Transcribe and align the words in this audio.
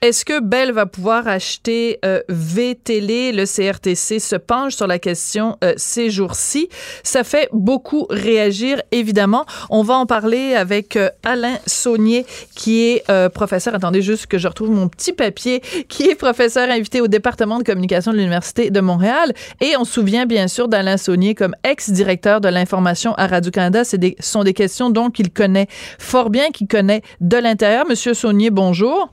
Est-ce 0.00 0.24
que 0.24 0.38
Bell 0.38 0.70
va 0.70 0.86
pouvoir 0.86 1.26
acheter 1.26 1.98
euh, 2.04 2.20
V-Télé? 2.28 3.32
Le 3.32 3.46
CRTC 3.46 4.20
se 4.20 4.36
penche 4.36 4.76
sur 4.76 4.86
la 4.86 5.00
question 5.00 5.56
euh, 5.64 5.74
ces 5.76 6.08
jours-ci. 6.08 6.68
Ça 7.02 7.24
fait 7.24 7.48
beaucoup 7.52 8.06
réagir, 8.08 8.80
évidemment. 8.92 9.44
On 9.70 9.82
va 9.82 9.94
en 9.94 10.06
parler 10.06 10.54
avec 10.54 10.94
euh, 10.94 11.10
Alain 11.24 11.56
Saunier, 11.66 12.26
qui 12.54 12.84
est 12.84 13.10
euh, 13.10 13.28
professeur, 13.28 13.74
attendez 13.74 14.00
juste 14.00 14.28
que 14.28 14.38
je 14.38 14.46
retrouve 14.46 14.70
mon 14.70 14.86
petit 14.86 15.12
papier, 15.12 15.62
qui 15.88 16.04
est 16.04 16.14
professeur 16.14 16.70
invité 16.70 17.00
au 17.00 17.08
département 17.08 17.58
de 17.58 17.64
communication 17.64 18.12
de 18.12 18.18
l'Université 18.18 18.70
de 18.70 18.80
Montréal. 18.80 19.32
Et 19.60 19.76
on 19.76 19.84
se 19.84 19.94
souvient 19.94 20.26
bien 20.26 20.46
sûr 20.46 20.68
d'Alain 20.68 20.96
Saunier 20.96 21.34
comme 21.34 21.56
ex-directeur 21.64 22.40
de 22.40 22.48
l'information 22.48 23.14
à 23.14 23.26
Radio-Canada. 23.26 23.82
Ce 23.82 23.96
sont 24.20 24.44
des 24.44 24.54
questions 24.54 24.90
donc 24.90 25.14
qu'il 25.14 25.32
connaît 25.32 25.66
fort 25.98 26.30
bien, 26.30 26.50
qu'il 26.50 26.68
connaît 26.68 27.02
de 27.20 27.36
l'intérieur. 27.36 27.84
Monsieur 27.88 28.14
Saunier, 28.14 28.50
bonjour. 28.50 29.12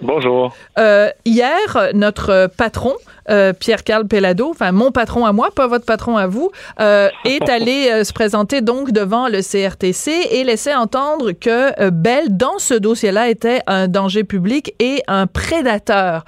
Bonjour. 0.00 0.54
Euh, 0.78 1.08
hier, 1.24 1.90
notre 1.94 2.48
patron, 2.56 2.94
euh, 3.30 3.52
Pierre-Carl 3.52 4.06
Pellado, 4.06 4.50
enfin 4.50 4.72
mon 4.72 4.90
patron 4.90 5.24
à 5.24 5.32
moi, 5.32 5.50
pas 5.54 5.68
votre 5.68 5.86
patron 5.86 6.16
à 6.16 6.26
vous, 6.26 6.50
euh, 6.80 7.08
est 7.24 7.48
allé 7.48 8.04
se 8.04 8.12
présenter 8.12 8.60
donc 8.60 8.90
devant 8.90 9.28
le 9.28 9.40
CRTC 9.40 10.10
et 10.32 10.42
laisser 10.42 10.74
entendre 10.74 11.32
que 11.32 11.90
Bell, 11.90 12.36
dans 12.36 12.58
ce 12.58 12.74
dossier-là, 12.74 13.28
était 13.28 13.60
un 13.66 13.86
danger 13.86 14.24
public 14.24 14.74
et 14.80 15.02
un 15.06 15.26
prédateur 15.26 16.24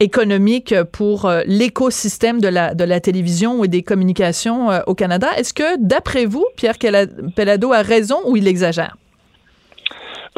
économique 0.00 0.74
pour 0.92 1.30
l'écosystème 1.46 2.40
de 2.40 2.48
la, 2.48 2.74
de 2.74 2.84
la 2.84 3.00
télévision 3.00 3.62
et 3.64 3.68
des 3.68 3.82
communications 3.82 4.68
au 4.86 4.94
Canada. 4.94 5.28
Est-ce 5.36 5.54
que, 5.54 5.78
d'après 5.78 6.26
vous, 6.26 6.44
Pierre 6.56 6.76
Pellado 7.36 7.72
a 7.72 7.82
raison 7.82 8.18
ou 8.26 8.36
il 8.36 8.48
exagère? 8.48 8.96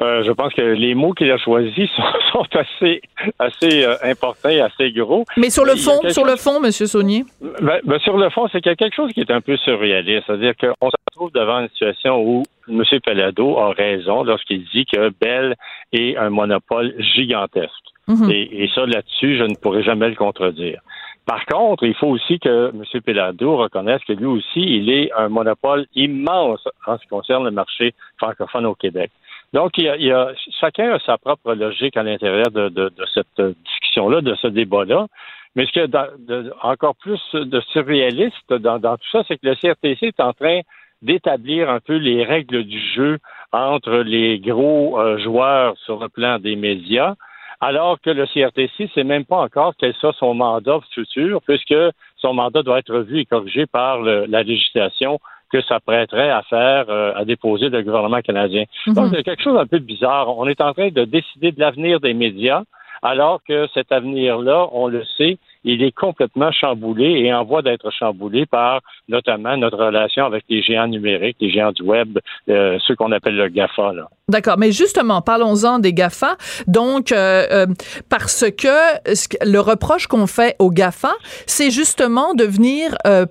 Euh, 0.01 0.23
je 0.25 0.33
pense 0.33 0.53
que 0.55 0.63
les 0.63 0.95
mots 0.95 1.13
qu'il 1.13 1.31
a 1.31 1.39
choisis 1.39 1.91
sont, 1.97 2.03
sont 2.33 2.47
assez, 2.57 3.03
assez 3.39 3.85
euh, 3.85 3.95
importants 4.03 4.49
et 4.49 4.61
assez 4.61 4.91
gros. 4.93 5.25
Mais 5.37 5.51
sur 5.51 5.65
le 5.65 5.77
fond, 5.77 6.01
sur 6.09 6.25
le 6.25 6.37
fond, 6.37 6.61
Monsieur 6.61 6.87
Saunier? 6.87 7.25
Ben, 7.61 7.81
ben, 7.85 7.99
sur 8.01 8.17
le 8.17 8.31
fond, 8.31 8.49
c'est 8.51 8.61
qu'il 8.61 8.71
y 8.71 8.73
a 8.73 8.77
quelque 8.77 8.97
chose 8.97 9.13
qui 9.13 9.21
est 9.21 9.31
un 9.31 9.41
peu 9.41 9.57
surréaliste. 9.59 10.25
C'est-à-dire 10.27 10.55
qu'on 10.57 10.91
se 10.91 10.97
retrouve 11.11 11.33
devant 11.33 11.61
une 11.61 11.69
situation 11.69 12.23
où 12.23 12.43
M. 12.69 12.83
Pellado 13.05 13.59
a 13.59 13.73
raison 13.73 14.25
lorsqu'il 14.25 14.65
dit 14.73 14.87
que 14.87 15.11
Bell 15.21 15.57
est 15.93 16.17
un 16.17 16.31
monopole 16.31 16.95
gigantesque. 16.99 17.71
Mhm. 18.09 18.31
et, 18.33 18.65
et 18.65 18.71
ça, 18.75 18.85
là-dessus, 18.85 19.37
je 19.37 19.45
ne 19.45 19.55
pourrais 19.55 19.85
jamais 19.85 20.09
le 20.09 20.17
contredire. 20.17 20.81
Par 21.25 21.47
contre, 21.47 21.85
il 21.85 21.95
faut 21.95 22.09
aussi 22.09 22.41
que 22.41 22.71
M. 22.75 23.01
Pellado 23.03 23.57
reconnaisse 23.57 24.03
que 24.05 24.13
lui 24.13 24.27
aussi, 24.27 24.61
il 24.61 24.91
est 24.91 25.13
un 25.17 25.29
monopole 25.29 25.87
immense 25.95 26.67
en 26.87 26.97
ce 26.97 27.03
qui 27.03 27.09
concerne 27.09 27.45
le 27.45 27.53
marché 27.53 27.95
francophone 28.19 28.67
au 28.67 28.75
Québec. 28.75 29.11
Donc, 29.53 29.77
il 29.79 29.85
y 29.85 29.89
a, 29.89 29.97
il 29.97 30.05
y 30.07 30.13
a- 30.13 30.33
chacun 30.61 30.93
a 30.93 30.99
sa 31.01 31.19
propre 31.19 31.55
logique 31.55 31.97
à 31.97 32.03
l'intérieur 32.03 32.51
de, 32.51 32.69
de- 32.69 32.89
de 32.89 33.05
cette 33.13 33.41
discussion-là, 33.65 34.21
de 34.23 34.35
ce 34.37 34.47
débat-là. 34.47 35.07
Mais 35.55 35.67
ce 35.73 35.87
dans- 35.87 36.09
de- 36.19 36.53
encore 36.63 36.97
plus 36.97 37.21
de 37.35 37.61
surréaliste 37.73 38.53
dans, 38.55 38.79
dans 38.79 38.97
tout 38.97 39.09
ça, 39.13 39.23
c'est 39.29 39.37
que 39.37 39.47
le 39.47 39.55
CRTC 39.55 40.07
est 40.07 40.21
en 40.21 40.33
train 40.33 40.61
d'établir 41.03 41.69
un 41.69 41.81
peu 41.81 41.97
les 41.97 42.25
règles 42.25 42.65
du 42.65 42.81
jeu 42.95 43.19
entre 43.53 43.97
les 43.99 44.39
gros 44.39 44.99
euh, 44.99 45.19
joueurs 45.19 45.77
sur 45.85 45.99
le 46.01 46.09
plan 46.09 46.39
des 46.39 46.57
médias, 46.57 47.15
alors 47.61 48.01
que 48.01 48.09
le 48.11 48.25
CRTC 48.27 48.85
ne 48.85 48.89
sait 48.89 49.05
même 49.05 49.25
pas 49.27 49.37
encore 49.39 49.75
quel 49.79 49.93
sera 49.95 50.13
son 50.15 50.33
mandat 50.33 50.79
futur, 50.95 51.43
puisque 51.43 51.75
son 52.17 52.33
mandat 52.33 52.63
doit 52.63 52.79
être 52.79 52.95
revu 52.95 53.21
et 53.21 53.27
corrigé 53.27 53.67
par 53.67 54.01
le- 54.01 54.25
la 54.27 54.43
législation 54.43 55.19
que 55.53 55.61
ça 55.63 55.81
prêterait 55.81 56.31
à 56.31 56.43
faire, 56.43 56.87
euh, 56.89 57.13
à 57.15 57.25
déposer 57.25 57.69
le 57.69 57.83
gouvernement 57.83 58.23
canadien. 58.23 58.65
Donc, 58.87 59.11
c'est 59.13 59.23
quelque 59.23 59.43
chose 59.43 59.55
d'un 59.55 59.67
peu 59.67 59.79
bizarre. 59.79 60.37
On 60.39 60.49
est 60.49 60.61
en 60.61 60.73
train 60.73 60.89
de 60.89 61.05
décider 61.05 61.53
de 61.53 61.61
l'avenir 61.61 62.01
des 62.01 62.15
médias, 62.15 62.63
alors 63.03 63.41
que 63.47 63.67
cet 63.75 63.93
avenir-là, 63.93 64.69
on 64.73 64.87
le 64.87 65.05
sait, 65.19 65.39
il 65.65 65.83
est 65.83 65.93
complètement 65.93 66.51
chamboulé 66.53 67.05
et 67.05 67.33
en 67.33 67.45
voie 67.45 67.63
d'être 67.63 67.91
chamboulé 67.91 68.47
par 68.47 68.81
notamment 69.09 69.57
notre 69.57 69.79
relation 69.79 70.25
avec 70.25 70.45
les 70.49 70.63
géants 70.63 70.89
numériques, 70.89 71.37
les 71.41 71.51
géants 71.51 71.73
du 71.73 71.83
web, 71.83 72.19
euh, 72.49 72.79
ceux 72.87 72.97
qu'on 72.97 73.13
appelle 73.13 73.37
le 73.37 73.49
GAFA. 73.49 73.93
D'accord, 74.29 74.57
mais 74.59 74.73
justement, 74.73 75.21
parlons-en 75.21 75.79
des 75.79 75.93
GAFA. 75.93 76.37
Donc, 76.67 77.13
euh, 77.13 77.47
euh, 77.51 77.67
parce 78.09 78.45
que 78.51 79.45
le 79.45 79.59
reproche 79.59 80.07
qu'on 80.07 80.27
fait 80.27 80.57
aux 80.59 80.71
GAFA, 80.71 81.13
c'est 81.47 81.71
justement 81.71 82.35
de 82.35 82.45
venir 82.45 82.95
euh, 83.07 83.27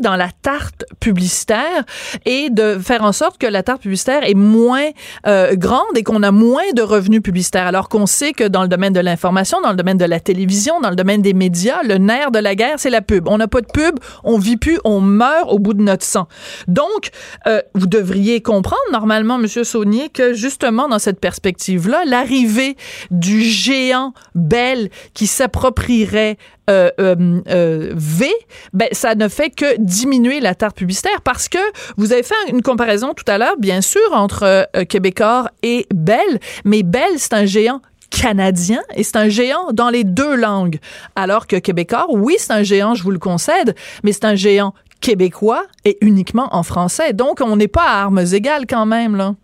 dans 0.00 0.16
la 0.16 0.28
tarte 0.42 0.84
publicitaire 1.00 1.84
et 2.24 2.50
de 2.50 2.78
faire 2.78 3.02
en 3.04 3.12
sorte 3.12 3.38
que 3.38 3.46
la 3.46 3.62
tarte 3.62 3.82
publicitaire 3.82 4.28
est 4.28 4.34
moins 4.34 4.88
euh, 5.26 5.54
grande 5.54 5.96
et 5.96 6.02
qu'on 6.02 6.22
a 6.22 6.32
moins 6.32 6.72
de 6.74 6.82
revenus 6.82 7.22
publicitaires. 7.22 7.66
Alors 7.66 7.88
qu'on 7.88 8.06
sait 8.06 8.32
que 8.32 8.44
dans 8.44 8.62
le 8.62 8.68
domaine 8.68 8.92
de 8.92 9.00
l'information, 9.00 9.60
dans 9.60 9.70
le 9.70 9.76
domaine 9.76 9.98
de 9.98 10.04
la 10.04 10.18
télévision, 10.18 10.80
dans 10.80 10.90
le 10.90 10.96
domaine 10.96 11.22
des 11.22 11.34
médias, 11.34 11.82
le 11.84 11.98
nerf 11.98 12.30
de 12.30 12.38
la 12.38 12.54
guerre, 12.54 12.74
c'est 12.78 12.90
la 12.90 13.00
pub. 13.00 13.28
On 13.28 13.38
n'a 13.38 13.46
pas 13.46 13.60
de 13.60 13.66
pub, 13.66 13.98
on 14.24 14.38
vit 14.38 14.56
plus, 14.56 14.78
on 14.84 15.00
meurt 15.00 15.48
au 15.48 15.58
bout 15.58 15.74
de 15.74 15.82
notre 15.82 16.04
sang. 16.04 16.26
Donc, 16.66 17.10
euh, 17.46 17.60
vous 17.74 17.86
devriez 17.86 18.40
comprendre 18.40 18.82
normalement, 18.92 19.38
Monsieur 19.38 19.64
Saunier, 19.64 20.08
que 20.08 20.34
justement 20.34 20.88
dans 20.88 20.98
cette 20.98 21.20
perspective-là, 21.20 22.04
l'arrivée 22.06 22.76
du 23.10 23.42
géant 23.42 24.14
Bell 24.34 24.90
qui 25.14 25.26
s'approprierait 25.26 26.38
euh, 26.70 26.90
euh, 26.98 27.40
euh, 27.48 27.92
V, 27.94 28.30
ben 28.72 28.88
ça 28.92 29.14
ne 29.14 29.28
fait 29.28 29.50
que 29.50 29.78
diminuer 29.78 30.40
la 30.40 30.54
tarte 30.54 30.76
publicitaire 30.76 31.20
parce 31.22 31.48
que 31.48 31.58
vous 31.96 32.12
avez 32.12 32.22
fait 32.22 32.34
une 32.48 32.62
comparaison 32.62 33.14
tout 33.14 33.24
à 33.26 33.38
l'heure, 33.38 33.56
bien 33.58 33.80
sûr, 33.80 34.00
entre 34.12 34.44
euh, 34.44 34.84
Québécois 34.84 35.50
et 35.62 35.86
Bell, 35.94 36.40
mais 36.64 36.82
Bell 36.82 37.18
c'est 37.18 37.34
un 37.34 37.44
géant 37.44 37.80
canadien 38.10 38.80
et 38.94 39.02
c'est 39.02 39.16
un 39.16 39.28
géant 39.28 39.72
dans 39.72 39.90
les 39.90 40.04
deux 40.04 40.36
langues. 40.36 40.78
Alors 41.16 41.46
que 41.46 41.56
Québécois, 41.56 42.06
oui, 42.10 42.36
c'est 42.38 42.52
un 42.52 42.62
géant, 42.62 42.94
je 42.94 43.02
vous 43.02 43.10
le 43.10 43.18
concède, 43.18 43.74
mais 44.02 44.12
c'est 44.12 44.24
un 44.24 44.36
géant 44.36 44.72
québécois 45.00 45.64
et 45.84 45.98
uniquement 46.00 46.48
en 46.52 46.62
français. 46.62 47.12
Donc, 47.12 47.40
on 47.42 47.56
n'est 47.56 47.68
pas 47.68 47.82
à 47.82 48.02
armes 48.04 48.24
égales 48.32 48.66
quand 48.66 48.86
même, 48.86 49.16
là. 49.16 49.34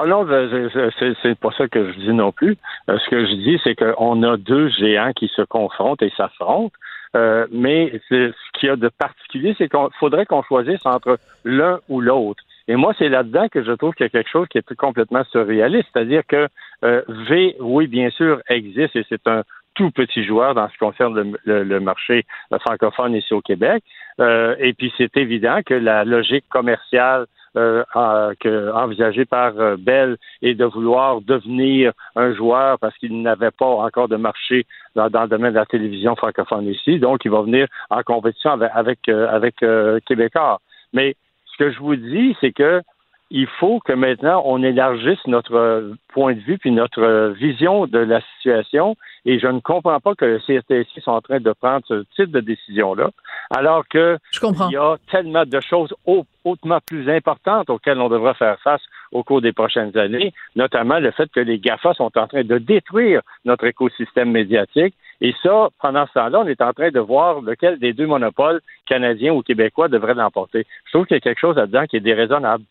Ah 0.00 0.06
non, 0.06 0.26
c'est 0.26 1.38
pas 1.38 1.50
ça 1.56 1.68
que 1.68 1.92
je 1.92 1.98
dis 1.98 2.12
non 2.12 2.32
plus. 2.32 2.56
Euh, 2.88 2.98
ce 2.98 3.10
que 3.10 3.26
je 3.26 3.32
dis, 3.34 3.60
c'est 3.62 3.74
qu'on 3.74 4.22
a 4.22 4.36
deux 4.36 4.68
géants 4.68 5.12
qui 5.12 5.28
se 5.28 5.42
confrontent 5.42 6.02
et 6.02 6.10
s'affrontent. 6.16 6.74
Euh, 7.14 7.46
mais 7.52 8.00
ce 8.08 8.32
qu'il 8.54 8.68
y 8.68 8.72
a 8.72 8.76
de 8.76 8.88
particulier, 8.88 9.54
c'est 9.58 9.68
qu'il 9.68 9.78
faudrait 10.00 10.24
qu'on 10.24 10.42
choisisse 10.42 10.84
entre 10.86 11.18
l'un 11.44 11.78
ou 11.90 12.00
l'autre. 12.00 12.42
Et 12.68 12.76
moi, 12.76 12.94
c'est 12.98 13.10
là-dedans 13.10 13.48
que 13.48 13.62
je 13.62 13.72
trouve 13.72 13.92
qu'il 13.94 14.04
y 14.04 14.06
a 14.06 14.10
quelque 14.10 14.30
chose 14.30 14.46
qui 14.48 14.56
est 14.58 14.74
complètement 14.76 15.24
surréaliste. 15.24 15.88
C'est-à-dire 15.92 16.22
que 16.26 16.48
euh, 16.84 17.02
V, 17.28 17.56
oui, 17.60 17.86
bien 17.86 18.08
sûr, 18.10 18.40
existe 18.48 18.96
et 18.96 19.04
c'est 19.08 19.26
un 19.26 19.42
tout 19.74 19.90
petit 19.90 20.24
joueur 20.24 20.54
dans 20.54 20.68
ce 20.68 20.72
qui 20.72 20.78
concerne 20.78 21.14
le, 21.14 21.38
le- 21.44 21.64
le 21.64 21.80
marché 21.80 22.24
francophone 22.60 23.14
ici 23.14 23.34
au 23.34 23.40
Québec. 23.42 23.82
Euh, 24.20 24.54
et 24.58 24.72
puis, 24.72 24.92
c'est 24.96 25.14
évident 25.18 25.60
que 25.64 25.74
la 25.74 26.04
logique 26.04 26.44
commerciale 26.48 27.26
euh, 27.56 27.84
en- 27.94 28.32
que- 28.38 28.72
envisagée 28.72 29.24
par 29.24 29.52
euh, 29.58 29.76
Bell 29.78 30.16
est 30.40 30.54
de 30.54 30.64
vouloir 30.64 31.20
devenir 31.20 31.92
un 32.16 32.32
joueur 32.34 32.78
parce 32.78 32.96
qu'il 32.98 33.20
n'avait 33.22 33.50
pas 33.50 33.66
encore 33.66 34.08
de 34.08 34.16
marché 34.16 34.66
dans, 34.94 35.04
le 35.04 35.28
domaine 35.28 35.52
de 35.52 35.58
la 35.58 35.66
télévision 35.66 36.16
francophone 36.16 36.66
ici. 36.66 36.98
Donc, 36.98 37.24
il 37.24 37.30
va 37.30 37.42
venir 37.42 37.66
en 37.90 38.02
compétition 38.02 38.52
avec, 38.52 38.70
avec, 38.74 38.98
euh, 39.08 39.28
avec 39.28 39.62
euh, 39.62 40.00
Québécois. 40.06 40.60
Mais 40.92 41.14
ce 41.46 41.56
que 41.58 41.70
je 41.70 41.78
vous 41.78 41.96
dis, 41.96 42.36
c'est 42.40 42.52
que 42.52 42.82
il 43.30 43.46
faut 43.46 43.80
que 43.80 43.94
maintenant 43.94 44.42
on 44.44 44.62
élargisse 44.62 45.26
notre 45.26 45.94
point 46.08 46.34
de 46.34 46.40
vue 46.40 46.58
puis 46.58 46.70
notre 46.70 47.32
vision 47.32 47.86
de 47.86 47.98
la 47.98 48.20
situation. 48.36 48.94
Et 49.24 49.38
je 49.38 49.46
ne 49.46 49.60
comprends 49.60 50.00
pas 50.00 50.14
que 50.14 50.24
le 50.24 50.38
CRTC 50.40 51.00
soit 51.00 51.14
en 51.14 51.20
train 51.20 51.38
de 51.40 51.52
prendre 51.52 51.84
ce 51.86 52.04
type 52.16 52.32
de 52.32 52.40
décision-là, 52.40 53.10
alors 53.50 53.86
que 53.88 54.18
Je 54.32 54.40
comprends. 54.40 54.68
il 54.68 54.72
y 54.72 54.76
a 54.76 54.96
tellement 55.10 55.44
de 55.44 55.60
choses 55.60 55.94
hau- 56.06 56.26
hautement 56.44 56.78
plus 56.84 57.08
importantes 57.08 57.70
auxquelles 57.70 58.00
on 58.00 58.08
devra 58.08 58.34
faire 58.34 58.58
face 58.60 58.82
au 59.12 59.22
cours 59.22 59.40
des 59.40 59.52
prochaines 59.52 59.96
années, 59.96 60.32
notamment 60.56 60.98
le 60.98 61.10
fait 61.12 61.30
que 61.30 61.38
les 61.40 61.58
GAFA 61.58 61.94
sont 61.94 62.10
en 62.18 62.26
train 62.26 62.42
de 62.42 62.58
détruire 62.58 63.20
notre 63.44 63.64
écosystème 63.66 64.30
médiatique. 64.32 64.94
Et 65.20 65.34
ça, 65.42 65.68
pendant 65.80 66.06
ce 66.08 66.14
temps-là, 66.14 66.40
on 66.40 66.46
est 66.48 66.60
en 66.62 66.72
train 66.72 66.90
de 66.90 66.98
voir 66.98 67.42
lequel 67.42 67.78
des 67.78 67.92
deux 67.92 68.06
monopoles 68.06 68.60
canadiens 68.86 69.32
ou 69.34 69.42
québécois 69.42 69.86
devrait 69.88 70.14
l'emporter. 70.14 70.66
Je 70.86 70.90
trouve 70.92 71.06
qu'il 71.06 71.14
y 71.16 71.18
a 71.18 71.20
quelque 71.20 71.38
chose 71.38 71.54
là-dedans 71.56 71.86
qui 71.86 71.96
est 71.96 72.00
déraisonnable. 72.00 72.64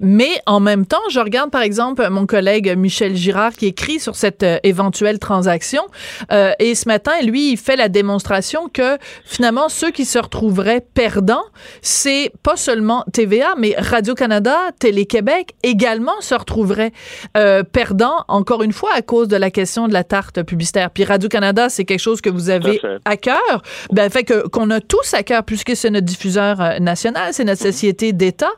Mais 0.00 0.40
en 0.46 0.60
même 0.60 0.86
temps, 0.86 1.00
je 1.10 1.20
regarde 1.20 1.50
par 1.50 1.62
exemple 1.62 2.06
mon 2.10 2.26
collègue 2.26 2.76
Michel 2.76 3.16
Girard 3.16 3.52
qui 3.52 3.66
écrit 3.66 3.98
sur 4.00 4.16
cette 4.16 4.42
euh, 4.42 4.58
éventuelle 4.62 5.18
transaction 5.18 5.82
euh, 6.32 6.52
et 6.58 6.74
ce 6.74 6.88
matin, 6.88 7.12
lui, 7.22 7.52
il 7.52 7.56
fait 7.56 7.76
la 7.76 7.88
démonstration 7.88 8.68
que 8.68 8.98
finalement 9.24 9.68
ceux 9.68 9.90
qui 9.90 10.04
se 10.04 10.18
retrouveraient 10.18 10.80
perdants, 10.80 11.44
c'est 11.80 12.32
pas 12.42 12.56
seulement 12.56 13.04
TVA, 13.12 13.54
mais 13.56 13.74
Radio-Canada, 13.78 14.56
Télé-Québec 14.78 15.54
également 15.62 16.20
se 16.20 16.34
retrouveraient 16.34 16.92
euh, 17.36 17.62
perdants, 17.62 18.24
encore 18.28 18.62
une 18.62 18.72
fois, 18.72 18.90
à 18.94 19.02
cause 19.02 19.28
de 19.28 19.36
la 19.36 19.50
question 19.50 19.88
de 19.88 19.92
la 19.92 20.04
tarte 20.04 20.42
publicitaire. 20.42 20.90
Puis 20.90 21.04
Radio-Canada, 21.04 21.68
c'est 21.68 21.84
quelque 21.84 22.00
chose 22.00 22.20
que 22.20 22.30
vous 22.30 22.50
avez 22.50 22.80
à 23.04 23.16
cœur, 23.16 23.62
ben 23.92 24.10
fait 24.10 24.24
que 24.24 24.46
qu'on 24.48 24.70
a 24.70 24.80
tous 24.80 25.14
à 25.14 25.22
cœur 25.22 25.44
puisque 25.44 25.74
c'est 25.76 25.90
notre 25.90 26.06
diffuseur 26.06 26.80
national, 26.80 27.32
c'est 27.32 27.44
notre 27.44 27.62
société 27.62 28.12
d'État. 28.12 28.50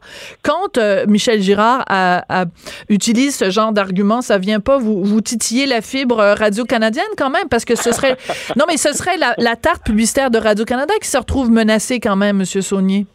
Quand 0.43 0.79
Michel 1.11 1.41
Girard 1.43 1.85
a- 1.89 2.25
a- 2.29 2.45
utilise 2.89 3.37
ce 3.37 3.51
genre 3.51 3.73
d'argument, 3.73 4.23
ça 4.23 4.39
vient 4.39 4.61
pas 4.61 4.79
vous, 4.79 5.05
vous 5.05 5.21
titiller 5.21 5.67
la 5.67 5.81
fibre 5.83 6.19
euh, 6.21 6.35
radio-canadienne 6.35 7.05
quand 7.19 7.31
même 7.31 7.49
parce 7.51 7.65
que 7.65 7.75
ce 7.77 7.93
serait 7.93 8.17
non 8.57 8.65
mais 8.69 8.77
ce 8.77 8.93
serait 8.93 9.17
la, 9.19 9.35
la 9.39 9.57
tarte 9.57 9.85
publicitaire 9.85 10.31
de 10.31 10.39
Radio-Canada 10.39 10.95
qui 11.03 11.09
se 11.09 11.19
retrouve 11.19 11.51
menacée 11.51 12.01
quand 12.01 12.17
même, 12.17 12.39
Monsieur 12.39 12.63
Saunier. 12.63 13.07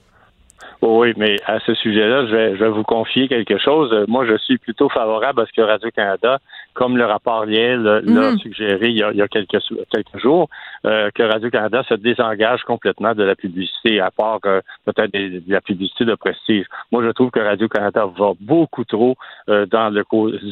Oui, 0.81 1.13
mais 1.17 1.37
à 1.47 1.59
ce 1.65 1.73
sujet-là, 1.73 2.27
je 2.27 2.35
vais, 2.35 2.55
je 2.57 2.63
vais 2.63 2.69
vous 2.69 2.83
confier 2.83 3.27
quelque 3.27 3.57
chose. 3.57 3.91
Moi, 4.07 4.25
je 4.27 4.37
suis 4.37 4.57
plutôt 4.59 4.89
favorable 4.89 5.41
à 5.41 5.45
ce 5.47 5.51
que 5.53 5.61
Radio-Canada, 5.61 6.39
comme 6.75 6.97
le 6.97 7.05
rapport 7.05 7.45
Liel 7.45 7.81
l'a 7.81 8.01
Mhm. 8.31 8.37
suggéré 8.39 8.89
il 8.89 8.97
y 8.97 9.03
a, 9.03 9.11
il 9.11 9.17
y 9.17 9.21
a 9.21 9.27
quelques, 9.27 9.57
quelques 9.93 10.17
jours, 10.25 10.47
euh, 10.85 11.09
que 11.15 11.23
Radio-Canada 11.23 11.83
se 11.89 11.95
désengage 11.95 12.61
complètement 12.63 13.13
de 13.15 13.23
la 13.23 13.35
publicité, 13.35 13.99
à 13.99 14.11
part 14.11 14.39
euh, 14.45 14.59
peut-être 14.85 15.11
de 15.13 15.41
la 15.51 15.61
publicité 15.61 16.03
de 16.05 16.15
prestige. 16.15 16.65
Moi, 16.91 17.03
je 17.05 17.09
trouve 17.11 17.31
que 17.31 17.39
Radio-Canada 17.39 18.05
va 18.17 18.31
beaucoup 18.39 18.83
trop 18.83 19.15
euh, 19.49 19.65
dans 19.65 19.89
le 19.89 20.03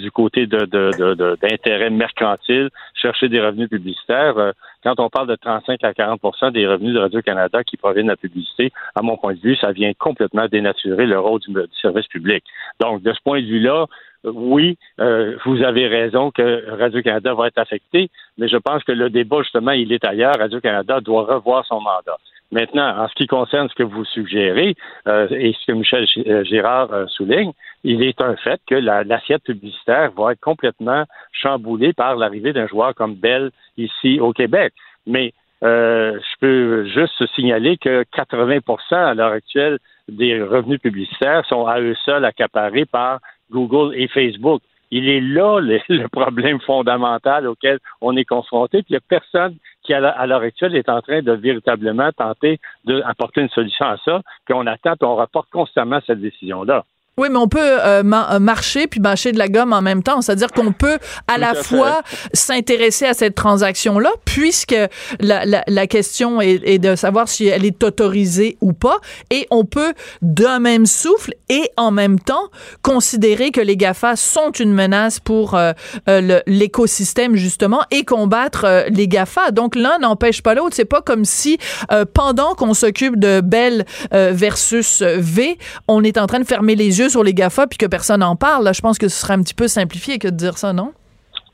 du 0.03 0.11
côté 0.11 0.47
de, 0.47 0.59
de, 0.75 0.83
de- 0.97 1.13
de- 1.13 1.37
d'intérêt 1.41 1.89
mercantile, 1.89 2.69
chercher 2.95 3.27
des 3.29 3.39
revenus 3.41 3.69
publicitaires. 3.69 4.53
Quand 4.83 4.99
on 4.99 5.09
parle 5.09 5.27
de 5.27 5.35
35 5.35 5.83
à 5.83 5.91
40% 5.91 6.51
des 6.51 6.67
revenus 6.67 6.93
de 6.93 6.99
Radio-Canada 6.99 7.63
qui 7.63 7.77
proviennent 7.77 8.07
de 8.07 8.11
la 8.11 8.17
publicité, 8.17 8.71
à 8.95 9.01
mon 9.01 9.17
point 9.17 9.33
de 9.33 9.39
vue, 9.39 9.55
ça 9.55 9.71
vient 9.71 9.93
complètement 9.93 10.47
dénaturer 10.47 11.05
le 11.05 11.19
rôle 11.19 11.39
du, 11.39 11.53
service 11.81 12.07
public. 12.07 12.43
Donc, 12.81 13.01
de 13.01 13.13
ce 13.13 13.21
point 13.23 13.41
de 13.41 13.45
vue-là, 13.45 13.85
oui, 14.25 14.77
euh, 14.99 15.37
vous 15.45 15.63
avez 15.63 15.87
raison 15.87 16.31
que 16.31 16.69
Radio-Canada 16.69 17.33
va 17.33 17.47
être 17.47 17.57
affecté, 17.57 18.09
mais 18.37 18.47
je 18.47 18.57
pense 18.57 18.83
que 18.83 18.91
le 18.91 19.09
débat, 19.09 19.41
justement, 19.41 19.71
il 19.71 19.91
est 19.91 20.05
ailleurs. 20.05 20.35
Radio-Canada 20.37 21.01
doit 21.01 21.23
revoir 21.23 21.65
son 21.65 21.81
mandat. 21.81 22.17
Maintenant, 22.53 22.87
en 23.03 23.07
ce 23.07 23.15
qui 23.15 23.25
concerne 23.25 23.67
ce 23.67 23.73
que 23.73 23.81
vous 23.81 24.05
suggérez 24.05 24.75
euh, 25.07 25.27
et 25.31 25.53
ce 25.59 25.65
que 25.65 25.71
Michel 25.71 26.05
euh, 26.27 26.43
Girard 26.43 26.93
euh, 26.93 27.07
souligne, 27.07 27.51
il 27.83 28.03
est 28.03 28.21
un 28.21 28.35
fait 28.35 28.61
que 28.67 28.75
la- 28.75 29.03
l'assiette 29.03 29.41
publicitaire 29.43 30.11
va 30.11 30.33
être 30.33 30.39
complètement 30.39 31.05
chamboulée 31.31 31.93
par 31.93 32.15
l'arrivée 32.15 32.53
d'un 32.53 32.67
joueur 32.67 32.93
comme 32.93 33.15
Bell 33.15 33.49
ici 33.77 34.19
au 34.19 34.33
Québec. 34.33 34.71
Mais 35.07 35.33
euh, 35.63 36.19
je 36.19 36.39
peux 36.41 36.85
juste 36.85 37.25
signaler 37.33 37.77
que 37.77 38.03
80% 38.15 38.93
à 38.93 39.15
l'heure 39.15 39.31
actuelle 39.31 39.79
des 40.07 40.39
revenus 40.43 40.79
publicitaires 40.79 41.43
sont 41.47 41.65
à 41.65 41.79
eux 41.79 41.95
seuls 42.05 42.23
accaparés 42.23 42.85
par 42.85 43.17
Google 43.49 43.95
et 43.95 44.07
Facebook. 44.09 44.61
Il 44.91 45.09
est 45.09 45.21
là 45.21 45.59
le, 45.59 45.79
le 45.89 46.07
problème 46.07 46.59
fondamental 46.59 47.47
auquel 47.47 47.79
on 47.99 48.15
est 48.15 48.25
confronté. 48.25 48.83
Puis 48.83 48.91
il 48.91 48.93
n'y 48.93 48.97
a 48.97 49.01
personne 49.09 49.55
qui, 49.83 49.93
à 49.93 50.25
l'heure 50.25 50.41
actuelle, 50.41 50.75
est 50.75 50.89
en 50.89 51.01
train 51.01 51.21
de 51.21 51.31
véritablement 51.33 52.11
tenter 52.11 52.59
d'apporter 52.85 53.41
une 53.41 53.49
solution 53.49 53.85
à 53.85 53.97
ça. 54.03 54.21
Puis 54.45 54.53
on 54.53 54.65
attend, 54.65 54.95
puis 54.95 55.07
on 55.07 55.15
rapporte 55.15 55.49
constamment 55.49 55.99
cette 56.05 56.21
décision-là. 56.21 56.83
Oui, 57.15 57.27
mais 57.29 57.37
on 57.37 57.47
peut 57.47 57.59
euh, 57.61 58.01
ma- 58.01 58.33
euh, 58.33 58.39
marcher 58.39 58.87
puis 58.87 58.99
mâcher 58.99 59.31
de 59.33 59.37
la 59.37 59.47
gomme 59.47 59.71
en 59.71 59.83
même 59.83 60.01
temps. 60.01 60.21
C'est-à-dire 60.23 60.51
qu'on 60.51 60.71
peut 60.71 60.97
à 61.27 61.35
Tout 61.35 61.41
la 61.41 61.49
à 61.51 61.55
fois 61.55 62.01
s'intéresser 62.33 63.05
à 63.05 63.13
cette 63.13 63.35
transaction-là, 63.35 64.09
puisque 64.25 64.75
la, 65.19 65.45
la, 65.45 65.63
la 65.67 65.85
question 65.87 66.41
est, 66.41 66.61
est 66.63 66.79
de 66.79 66.95
savoir 66.95 67.27
si 67.29 67.45
elle 67.45 67.65
est 67.65 67.83
autorisée 67.83 68.57
ou 68.61 68.73
pas, 68.73 68.97
et 69.29 69.45
on 69.51 69.63
peut 69.63 69.93
d'un 70.23 70.57
même 70.57 70.87
souffle 70.87 71.35
et 71.49 71.69
en 71.77 71.91
même 71.91 72.17
temps 72.19 72.49
considérer 72.81 73.51
que 73.51 73.61
les 73.61 73.77
GAFA 73.77 74.15
sont 74.15 74.49
une 74.51 74.73
menace 74.73 75.19
pour 75.19 75.53
euh, 75.53 75.73
euh, 76.09 76.39
l'écosystème 76.47 77.35
justement 77.35 77.81
et 77.91 78.05
combattre 78.05 78.65
euh, 78.65 78.85
les 78.89 79.07
GAFA. 79.07 79.51
Donc 79.51 79.75
l'un 79.75 79.99
n'empêche 79.99 80.41
pas 80.41 80.55
l'autre. 80.55 80.75
C'est 80.75 80.83
pas 80.83 81.01
comme 81.01 81.25
si 81.25 81.59
euh, 81.91 82.05
pendant 82.11 82.55
qu'on 82.55 82.73
s'occupe 82.73 83.19
de 83.19 83.39
Bell 83.41 83.85
versus 84.11 85.03
V, 85.03 85.59
on 85.87 86.03
est 86.03 86.17
en 86.17 86.25
train 86.25 86.39
de 86.39 86.45
fermer 86.45 86.73
les 86.75 86.99
yeux 86.99 87.02
sur 87.09 87.23
les 87.23 87.33
GAFA 87.33 87.67
puis 87.67 87.77
que 87.77 87.85
personne 87.85 88.21
n'en 88.21 88.35
parle. 88.35 88.73
Je 88.73 88.81
pense 88.81 88.97
que 88.97 89.07
ce 89.07 89.21
serait 89.21 89.33
un 89.33 89.43
petit 89.43 89.53
peu 89.53 89.67
simplifié 89.67 90.19
que 90.19 90.27
de 90.27 90.35
dire 90.35 90.57
ça, 90.57 90.73
non? 90.73 90.93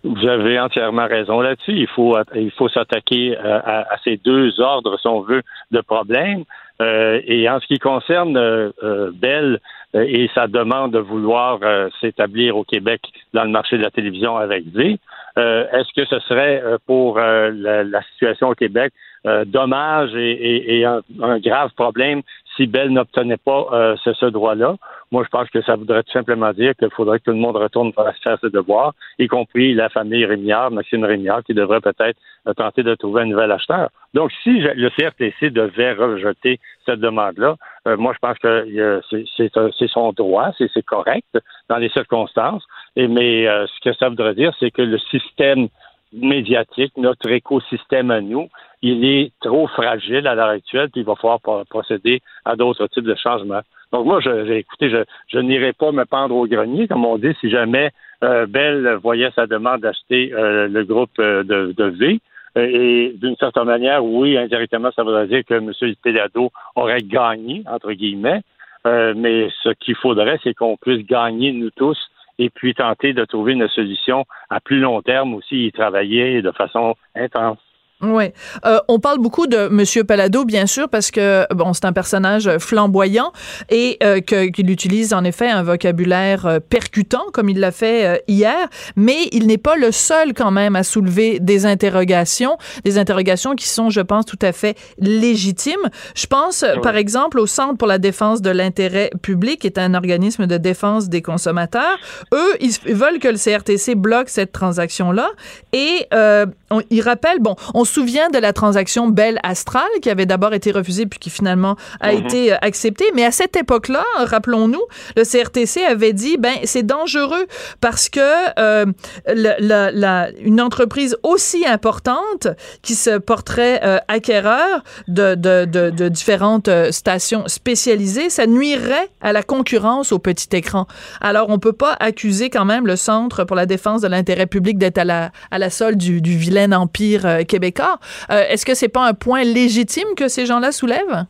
Vous 0.03 0.27
avez 0.27 0.57
entièrement 0.59 1.07
raison 1.07 1.41
là-dessus. 1.41 1.73
Il 1.73 1.87
faut 1.87 2.69
s'attaquer 2.69 3.37
euh, 3.37 3.59
à, 3.65 3.97
ces 4.03 4.17
deux 4.17 4.59
ordres, 4.61 4.97
si 4.99 5.07
on 5.07 5.21
veut, 5.21 5.41
de 5.71 5.81
problèmes. 5.81 6.45
Euh, 6.81 7.19
et 7.25 7.49
en 7.49 7.59
ce 7.59 7.67
qui 7.67 7.77
concerne 7.77 8.37
euh, 8.37 9.11
Bell 9.13 9.59
et 9.93 10.29
sa 10.33 10.47
demande 10.47 10.93
de 10.93 10.99
vouloir 10.99 11.59
s'établir 11.99 12.55
au 12.55 12.63
Québec 12.63 13.01
dans 13.33 13.43
le 13.43 13.49
marché 13.49 13.75
de 13.75 13.81
la 13.81 13.89
télévision 13.89 14.37
avec 14.37 14.63
euh, 14.77 15.65
est-ce 15.73 15.89
que 15.95 16.05
ce 16.05 16.19
serait 16.27 16.61
pour 16.85 17.17
la 17.17 18.01
situation 18.13 18.49
au 18.49 18.53
Québec 18.53 18.93
euh, 19.25 19.45
dommage 19.45 20.13
et, 20.15 20.31
et- 20.31 20.79
et 20.79 20.85
un, 20.85 21.01
un 21.21 21.39
grave 21.39 21.71
problème 21.75 22.21
si 22.55 22.67
Bell 22.67 22.89
n'obtenait 22.89 23.37
pas 23.37 23.67
euh, 23.71 23.95
ce, 24.03 24.13
ce 24.13 24.25
droit-là? 24.25 24.75
Moi, 25.11 25.23
je 25.23 25.29
pense 25.29 25.49
que 25.49 25.61
ça 25.61 25.75
voudrait 25.75 26.03
tout 26.03 26.11
simplement 26.11 26.51
dire 26.51 26.73
qu'il 26.75 26.89
faudrait 26.91 27.19
que 27.19 27.25
tout 27.25 27.31
le 27.31 27.37
monde 27.37 27.55
retourne 27.55 27.91
faire 27.93 28.37
ses 28.41 28.49
devoirs, 28.49 28.93
y 29.17 29.27
compris 29.27 29.73
la 29.73 29.89
famille 29.89 30.25
Rémillard, 30.25 30.69
Maxime 30.69 31.03
Rémillard, 31.03 31.43
qui 31.43 31.53
devrait 31.53 31.81
peut-être 31.81 32.17
euh, 32.47 32.53
tenter 32.53 32.83
de 32.83 32.93
trouver 32.95 33.21
un 33.23 33.25
nouvel 33.25 33.51
acheteur. 33.51 33.89
Donc, 34.13 34.31
si 34.43 34.59
le 34.59 34.89
CRTC 34.89 35.49
devait 35.51 35.93
rejeter 35.93 36.59
cette 36.85 36.99
demande-là, 36.99 37.55
euh, 37.87 37.97
moi, 37.97 38.13
je 38.13 38.19
pense 38.19 38.37
que 38.39 38.47
euh, 38.47 38.99
c'est- 39.37 39.87
son 39.87 40.11
droit, 40.13 40.51
c'est 40.57 40.69
c'est 40.73 40.85
correct 40.85 41.37
dans 41.69 41.77
les 41.77 41.89
circonstances. 41.89 42.65
Et, 42.95 43.07
mais 43.07 43.47
euh, 43.47 43.65
ce 43.67 43.89
que 43.89 43.95
ça 43.95 44.09
voudrait 44.09 44.35
dire, 44.35 44.53
c'est 44.59 44.71
que 44.71 44.81
le 44.81 44.97
système 44.99 45.67
médiatique, 46.13 46.93
notre 46.97 47.29
écosystème 47.29 48.11
à 48.11 48.21
nous, 48.21 48.49
il 48.81 49.05
est 49.05 49.31
trop 49.41 49.67
fragile 49.67 50.25
à 50.27 50.35
l'heure 50.35 50.49
actuelle, 50.49 50.89
puis 50.89 51.01
il 51.01 51.05
va 51.05 51.15
falloir 51.15 51.39
pro- 51.41 51.63
procéder 51.69 52.21
à 52.45 52.55
d'autres 52.55 52.87
types 52.87 53.03
de 53.03 53.15
changements. 53.15 53.61
Donc 53.91 54.05
moi, 54.05 54.19
je, 54.19 54.51
écoutez, 54.51 54.89
je, 54.89 55.03
je 55.27 55.39
n'irai 55.39 55.73
pas 55.73 55.91
me 55.91 56.05
pendre 56.05 56.35
au 56.35 56.47
grenier, 56.47 56.87
comme 56.87 57.05
on 57.05 57.17
dit, 57.17 57.35
si 57.41 57.49
jamais 57.49 57.91
euh, 58.23 58.45
Bell 58.45 58.97
voyait 59.01 59.31
sa 59.31 59.47
demande 59.47 59.81
d'acheter 59.81 60.31
euh, 60.33 60.67
le 60.67 60.83
groupe 60.83 61.17
euh, 61.19 61.43
de, 61.43 61.73
de 61.75 61.85
V. 61.85 62.19
Et 62.55 63.13
d'une 63.15 63.35
certaine 63.35 63.65
manière, 63.65 64.03
oui, 64.03 64.35
indirectement, 64.37 64.91
ça 64.95 65.03
voudrait 65.03 65.27
dire 65.27 65.43
que 65.45 65.53
M. 65.53 65.71
Pelado 66.03 66.51
aurait 66.75 67.01
gagné, 67.01 67.63
entre 67.67 67.91
guillemets. 67.93 68.41
Euh, 68.87 69.13
mais 69.15 69.49
ce 69.63 69.69
qu'il 69.69 69.95
faudrait, 69.95 70.39
c'est 70.43 70.53
qu'on 70.53 70.77
puisse 70.77 71.05
gagner, 71.05 71.51
nous 71.51 71.69
tous, 71.69 71.97
et 72.39 72.49
puis 72.49 72.73
tenter 72.73 73.13
de 73.13 73.25
trouver 73.25 73.53
une 73.53 73.67
solution 73.67 74.25
à 74.49 74.59
plus 74.59 74.79
long 74.79 75.01
terme 75.01 75.35
aussi, 75.35 75.67
y 75.67 75.71
travailler 75.71 76.41
de 76.41 76.51
façon 76.51 76.95
intense. 77.13 77.59
Oui. 78.01 78.31
Euh, 78.65 78.79
on 78.87 78.99
parle 78.99 79.17
beaucoup 79.19 79.45
de 79.45 79.67
Monsieur 79.67 80.05
Palado, 80.05 80.45
bien 80.45 80.67
sûr, 80.67 80.87
parce 80.87 81.11
que 81.11 81.45
bon, 81.53 81.73
c'est 81.73 81.83
un 81.83 81.91
personnage 81.91 82.49
flamboyant 82.57 83.33
et 83.69 83.97
euh, 84.03 84.21
qu'il 84.21 84.69
utilise 84.71 85.13
en 85.13 85.25
effet 85.25 85.49
un 85.49 85.63
vocabulaire 85.63 86.45
euh, 86.45 86.59
percutant, 86.61 87.23
comme 87.33 87.49
il 87.49 87.59
l'a 87.59 87.73
fait 87.73 88.05
euh, 88.05 88.17
hier. 88.29 88.55
Mais 88.95 89.27
il 89.33 89.47
n'est 89.47 89.57
pas 89.57 89.75
le 89.75 89.91
seul 89.91 90.33
quand 90.33 90.49
même 90.51 90.77
à 90.77 90.83
soulever 90.83 91.39
des 91.41 91.65
interrogations, 91.65 92.57
des 92.85 92.97
interrogations 92.97 93.53
qui 93.55 93.67
sont, 93.67 93.89
je 93.89 93.99
pense, 93.99 94.25
tout 94.25 94.39
à 94.43 94.53
fait 94.53 94.77
légitimes. 94.99 95.75
Je 96.15 96.25
pense, 96.25 96.63
euh, 96.63 96.75
par 96.81 96.95
exemple, 96.95 97.37
au 97.37 97.47
Centre 97.47 97.75
pour 97.77 97.87
la 97.89 97.97
défense 97.97 98.41
de 98.41 98.49
l'intérêt 98.49 99.09
public, 99.21 99.59
qui 99.59 99.67
est 99.67 99.77
un 99.77 99.93
organisme 99.93 100.47
de 100.47 100.55
défense 100.55 101.09
des 101.09 101.21
consommateurs. 101.21 101.97
Eux, 102.33 102.55
ils 102.61 102.71
veulent 102.95 103.19
que 103.19 103.27
le 103.27 103.37
CRTC 103.37 103.95
bloque 103.95 104.29
cette 104.29 104.53
transaction-là 104.53 105.27
et 105.73 106.07
euh, 106.13 106.45
on- 106.71 106.81
ils 106.91 107.01
rappellent, 107.01 107.39
bon, 107.41 107.57
on 107.73 107.83
souvient 107.89 108.29
de 108.29 108.37
la 108.37 108.53
transaction 108.53 109.07
Bell 109.07 109.39
Astral 109.43 109.87
qui 110.01 110.09
avait 110.09 110.25
d'abord 110.25 110.53
été 110.53 110.71
refusée 110.71 111.05
puis 111.05 111.19
qui 111.19 111.29
finalement 111.29 111.75
a 111.99 112.13
Mhm. 112.13 112.25
été 112.25 112.53
euh, 112.53 112.57
acceptée. 112.61 113.05
Mais 113.15 113.25
à 113.25 113.31
cette 113.31 113.55
époque-là, 113.57 114.03
rappelons-nous, 114.17 114.81
le 115.17 115.23
CRTC 115.23 115.83
avait 115.83 116.13
dit 116.13 116.37
ben 116.37 116.55
c'est 116.63 116.83
dangereux 116.85 117.45
parce 117.81 118.09
que 118.09 118.19
euh, 118.59 118.85
la- 119.27 119.59
la- 119.59 119.91
la- 119.91 120.29
une 120.39 120.61
entreprise 120.61 121.17
aussi 121.23 121.65
importante 121.65 122.47
qui 122.81 122.95
se 122.95 123.17
porterait 123.17 123.81
euh, 123.83 123.97
acquéreur 124.07 124.83
de, 125.07 125.35
de, 125.35 125.65
de, 125.65 125.89
de 125.89 126.07
différentes 126.09 126.69
stations 126.91 127.43
spécialisées, 127.47 128.29
ça 128.29 128.45
nuirait 128.47 129.09
à 129.21 129.33
la 129.33 129.43
concurrence 129.43 130.11
au 130.11 130.19
petit 130.19 130.47
écran. 130.53 130.85
Alors, 131.21 131.49
on 131.49 131.59
peut 131.59 131.73
pas 131.73 131.95
accuser 131.99 132.49
quand 132.49 132.65
même 132.65 132.85
le 132.87 132.95
Centre 132.95 133.43
pour 133.43 133.55
la 133.55 133.65
défense 133.65 134.01
de 134.01 134.07
l'intérêt 134.07 134.45
public 134.45 134.77
d'être 134.77 134.97
à 134.99 135.05
la, 135.05 135.31
à 135.51 135.57
la 135.57 135.69
solde 135.69 135.97
du, 135.97 136.21
du 136.21 136.37
vilain 136.37 136.71
empire 136.71 137.25
euh, 137.25 137.43
Euh, 137.79 138.43
Est-ce 138.49 138.65
que 138.65 138.73
c'est 138.73 138.89
pas 138.89 139.05
un 139.05 139.13
point 139.13 139.43
légitime 139.43 140.07
que 140.15 140.27
ces 140.27 140.45
gens-là 140.45 140.71
soulèvent? 140.71 141.25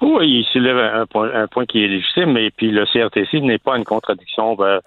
Oui, 0.00 0.28
il 0.28 0.44
soulève 0.52 0.76
un 0.76 1.06
point, 1.06 1.30
un 1.32 1.46
point 1.46 1.66
qui 1.66 1.84
est 1.84 1.88
légitime, 1.88 2.36
et 2.36 2.50
puis 2.50 2.70
le 2.70 2.84
CRTC 2.84 3.40
n'est 3.40 3.58
pas 3.58 3.76
une 3.76 3.84
contradiction 3.84 4.56
euh, 4.60 4.80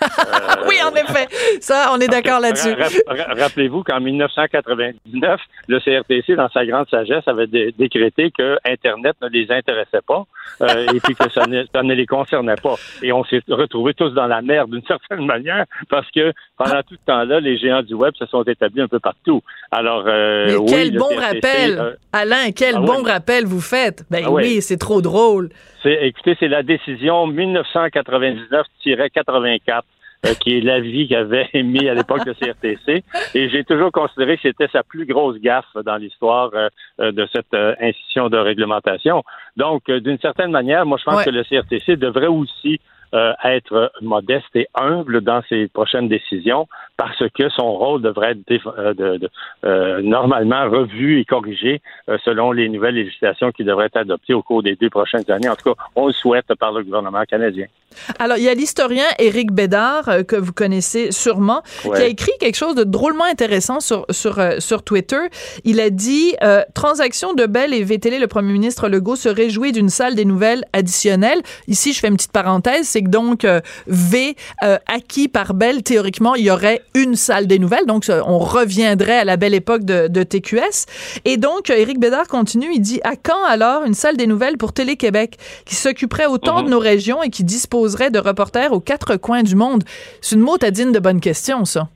Euh, 0.18 0.64
oui, 0.68 0.76
en 0.84 0.94
effet. 0.94 1.26
Ça, 1.60 1.90
on 1.92 1.98
est 2.00 2.08
d'accord 2.08 2.40
là-dessus. 2.40 2.72
Ra- 2.72 2.88
ra- 3.06 3.34
Rappelez-vous 3.42 3.82
qu'en 3.82 4.00
1999, 4.00 5.40
le 5.68 5.80
CRTC, 5.80 6.34
dans 6.36 6.48
sa 6.50 6.64
grande 6.66 6.88
sagesse, 6.88 7.26
avait 7.26 7.46
dé- 7.46 7.74
décrété 7.78 8.30
que 8.36 8.58
Internet 8.66 9.16
ne 9.22 9.28
les 9.28 9.50
intéressait 9.50 10.00
pas 10.06 10.24
euh, 10.62 10.86
et 10.94 11.00
puis 11.00 11.14
que 11.14 11.30
ça 11.30 11.46
ne, 11.46 11.64
ça 11.72 11.82
ne 11.82 11.94
les 11.94 12.06
concernait 12.06 12.56
pas. 12.62 12.74
Et 13.02 13.12
on 13.12 13.24
s'est 13.24 13.40
retrouvés 13.48 13.94
tous 13.94 14.10
dans 14.10 14.26
la 14.26 14.42
merde 14.42 14.70
d'une 14.70 14.82
certaine 14.88 15.24
manière 15.24 15.64
parce 15.88 16.10
que 16.10 16.32
pendant 16.56 16.82
tout 16.82 16.94
ce 16.94 17.04
temps-là, 17.06 17.40
les 17.40 17.56
géants 17.58 17.82
du 17.82 17.94
web 17.94 18.14
se 18.18 18.26
sont 18.26 18.42
établis 18.42 18.82
un 18.82 18.88
peu 18.88 19.00
partout. 19.00 19.42
Alors, 19.70 20.04
euh, 20.06 20.46
Mais 20.48 20.56
oui, 20.56 20.66
quel 20.68 20.96
bon 20.96 21.08
CRTC, 21.08 21.24
rappel, 21.26 21.96
Alain, 22.12 22.50
quel 22.54 22.76
ah 22.76 22.80
bon 22.80 23.02
rappel 23.02 23.44
vous 23.46 23.60
faites. 23.60 24.04
Ben 24.10 24.22
Ah 24.26 24.30
ouais. 24.30 24.42
oui, 24.44 24.62
c'est 24.62 24.78
trop 24.78 25.00
drôle. 25.02 25.50
Écoutez, 25.84 26.36
c'est 26.40 26.48
la 26.48 26.62
décision 26.62 27.26
1999-84 29.40 29.82
euh, 30.26 30.34
qui 30.40 30.58
est 30.58 30.60
l'avis 30.62 31.06
qu'avait 31.08 31.48
émis 31.54 31.88
à 31.88 31.94
l'époque 31.94 32.24
le 32.26 32.34
CRTC. 32.34 33.04
Et 33.34 33.48
j'ai 33.50 33.62
toujours 33.62 33.92
considéré 33.92 34.36
que 34.36 34.42
c'était 34.42 34.66
sa 34.68 34.82
plus 34.82 35.06
grosse 35.06 35.38
gaffe 35.38 35.72
dans 35.84 35.96
l'histoire 35.96 36.50
euh, 36.54 36.68
euh, 37.00 37.12
de 37.12 37.28
cette 37.32 37.54
euh, 37.54 37.74
institution 37.80 38.28
de 38.28 38.36
réglementation. 38.36 39.22
Donc, 39.56 39.88
d'une 39.90 40.18
certaine 40.18 40.50
manière, 40.50 40.84
moi, 40.86 40.98
je 40.98 41.04
pense 41.04 41.18
Ouais. 41.18 41.24
que 41.24 41.30
le 41.30 41.44
CRTC 41.44 41.96
devrait 41.96 42.26
aussi 42.26 42.80
être 43.42 43.90
modeste 44.02 44.54
et 44.54 44.68
humble 44.74 45.22
dans 45.22 45.40
ses 45.48 45.68
prochaines 45.68 46.08
décisions 46.08 46.68
parce 46.98 47.26
que 47.30 47.48
son 47.48 47.72
rôle 47.72 48.02
devrait 48.02 48.32
être 48.32 48.44
déf- 48.46 48.94
de- 48.96 49.16
de- 49.16 50.00
normalement 50.02 50.68
revu 50.68 51.18
et 51.18 51.24
corrigé 51.24 51.80
selon 52.26 52.52
les 52.52 52.68
nouvelles 52.68 52.96
législations 52.96 53.50
qui 53.50 53.64
devraient 53.64 53.86
être 53.86 53.96
adoptées 53.96 54.34
au 54.34 54.42
cours 54.42 54.62
des 54.62 54.76
deux 54.76 54.90
prochaines 54.90 55.24
années. 55.30 55.48
En 55.48 55.56
tout 55.56 55.72
cas, 55.72 55.82
on 55.96 56.08
le 56.08 56.12
souhaite 56.12 56.52
par 56.60 56.70
le 56.72 56.82
gouvernement 56.84 57.22
canadien. 57.24 57.64
Alors, 58.18 58.36
il 58.36 58.44
y 58.44 58.48
a 58.48 58.54
l'historien 58.54 59.04
Éric 59.18 59.52
Bédard, 59.52 60.08
euh, 60.08 60.22
que 60.22 60.36
vous 60.36 60.52
connaissez 60.52 61.10
sûrement, 61.10 61.62
qui 61.82 61.90
a 61.90 62.06
écrit 62.06 62.32
quelque 62.40 62.56
chose 62.56 62.74
de 62.74 62.84
drôlement 62.84 63.24
intéressant 63.24 63.80
sur, 63.80 64.06
sur, 64.10 64.38
euh, 64.38 64.60
sur 64.60 64.82
Twitter. 64.82 65.20
Il 65.64 65.80
a 65.80 65.90
dit 65.90 66.34
euh, 66.42 66.62
Transaction 66.74 67.34
de 67.34 67.46
Bell 67.46 67.74
et 67.74 67.82
VTL, 67.82 68.20
le 68.20 68.26
premier 68.26 68.52
ministre 68.52 68.88
Legault 68.88 69.16
se 69.16 69.28
réjouit 69.28 69.72
d'une 69.72 69.88
salle 69.88 70.14
des 70.14 70.24
nouvelles 70.24 70.64
additionnelle. 70.72 71.40
Ici, 71.66 71.92
je 71.92 72.00
fais 72.00 72.08
une 72.08 72.16
petite 72.16 72.32
parenthèse 72.32 72.88
c'est 72.88 73.02
que 73.02 73.08
donc, 73.08 73.46
V, 73.86 74.36
acquis 74.86 75.28
par 75.28 75.54
Bell, 75.54 75.82
théoriquement, 75.82 76.34
il 76.34 76.44
y 76.44 76.50
aurait 76.50 76.82
une 76.94 77.16
salle 77.16 77.46
des 77.46 77.58
nouvelles. 77.58 77.86
Donc, 77.86 78.04
on 78.08 78.38
reviendrait 78.38 79.18
à 79.18 79.24
la 79.24 79.36
belle 79.36 79.54
époque 79.54 79.84
de, 79.84 80.08
de 80.08 80.22
TQS. 80.22 80.86
Et 81.24 81.36
donc, 81.36 81.70
Éric 81.70 81.98
Bédard 81.98 82.28
continue 82.28 82.68
il 82.72 82.80
dit 82.80 83.00
À 83.04 83.16
quand 83.16 83.44
alors 83.46 83.84
une 83.84 83.94
salle 83.94 84.16
des 84.16 84.26
nouvelles 84.26 84.58
pour 84.58 84.72
Télé-Québec 84.72 85.38
qui 85.64 85.74
s'occuperait 85.74 86.26
autant 86.26 86.62
de 86.62 86.68
nos 86.68 86.78
régions 86.78 87.22
et 87.22 87.30
qui 87.30 87.44
de 87.86 88.18
reporters 88.18 88.72
aux 88.72 88.80
quatre 88.80 89.16
coins 89.16 89.42
du 89.42 89.54
monde 89.54 89.84
C'est 90.20 90.36
une 90.36 90.42
motadine 90.42 90.92
de 90.92 90.98
bonne 90.98 91.20
question, 91.20 91.64
ça. 91.64 91.88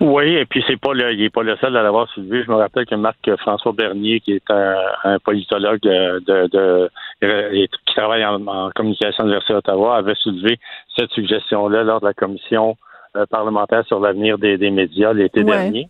Oui, 0.00 0.34
et 0.34 0.46
puis 0.46 0.64
c'est 0.66 0.80
pas 0.80 0.90
il 0.94 1.22
est 1.22 1.30
pas 1.30 1.42
le 1.42 1.56
seul 1.56 1.76
à 1.76 1.82
l'avoir 1.82 2.08
soulevé. 2.08 2.42
Je 2.44 2.50
me 2.50 2.56
rappelle 2.56 2.86
que 2.86 2.94
Marc 2.96 3.36
François 3.36 3.72
Bernier, 3.72 4.20
qui 4.20 4.32
est 4.32 4.50
un, 4.50 5.18
politologue 5.24 5.86
euh, 5.86 6.88
et 7.22 7.68
qui 7.68 7.94
travaille 7.94 8.24
en, 8.24 8.44
en 8.46 8.70
communication 8.70 9.22
à 9.22 9.26
l'Université 9.26 9.54
d'Ottawa, 9.54 9.96
avait 9.96 10.16
soulevé 10.16 10.58
cette 10.96 11.10
suggestion-là 11.12 11.84
lors 11.84 12.00
de 12.00 12.06
la 12.06 12.14
commission 12.14 12.70
euh, 12.70 12.91
parlementaire 13.30 13.84
sur 13.86 14.00
l'avenir 14.00 14.38
des, 14.38 14.56
des 14.58 14.70
médias 14.70 15.12
l'été 15.12 15.40
Ouais. 15.42 15.50
dernier. 15.50 15.88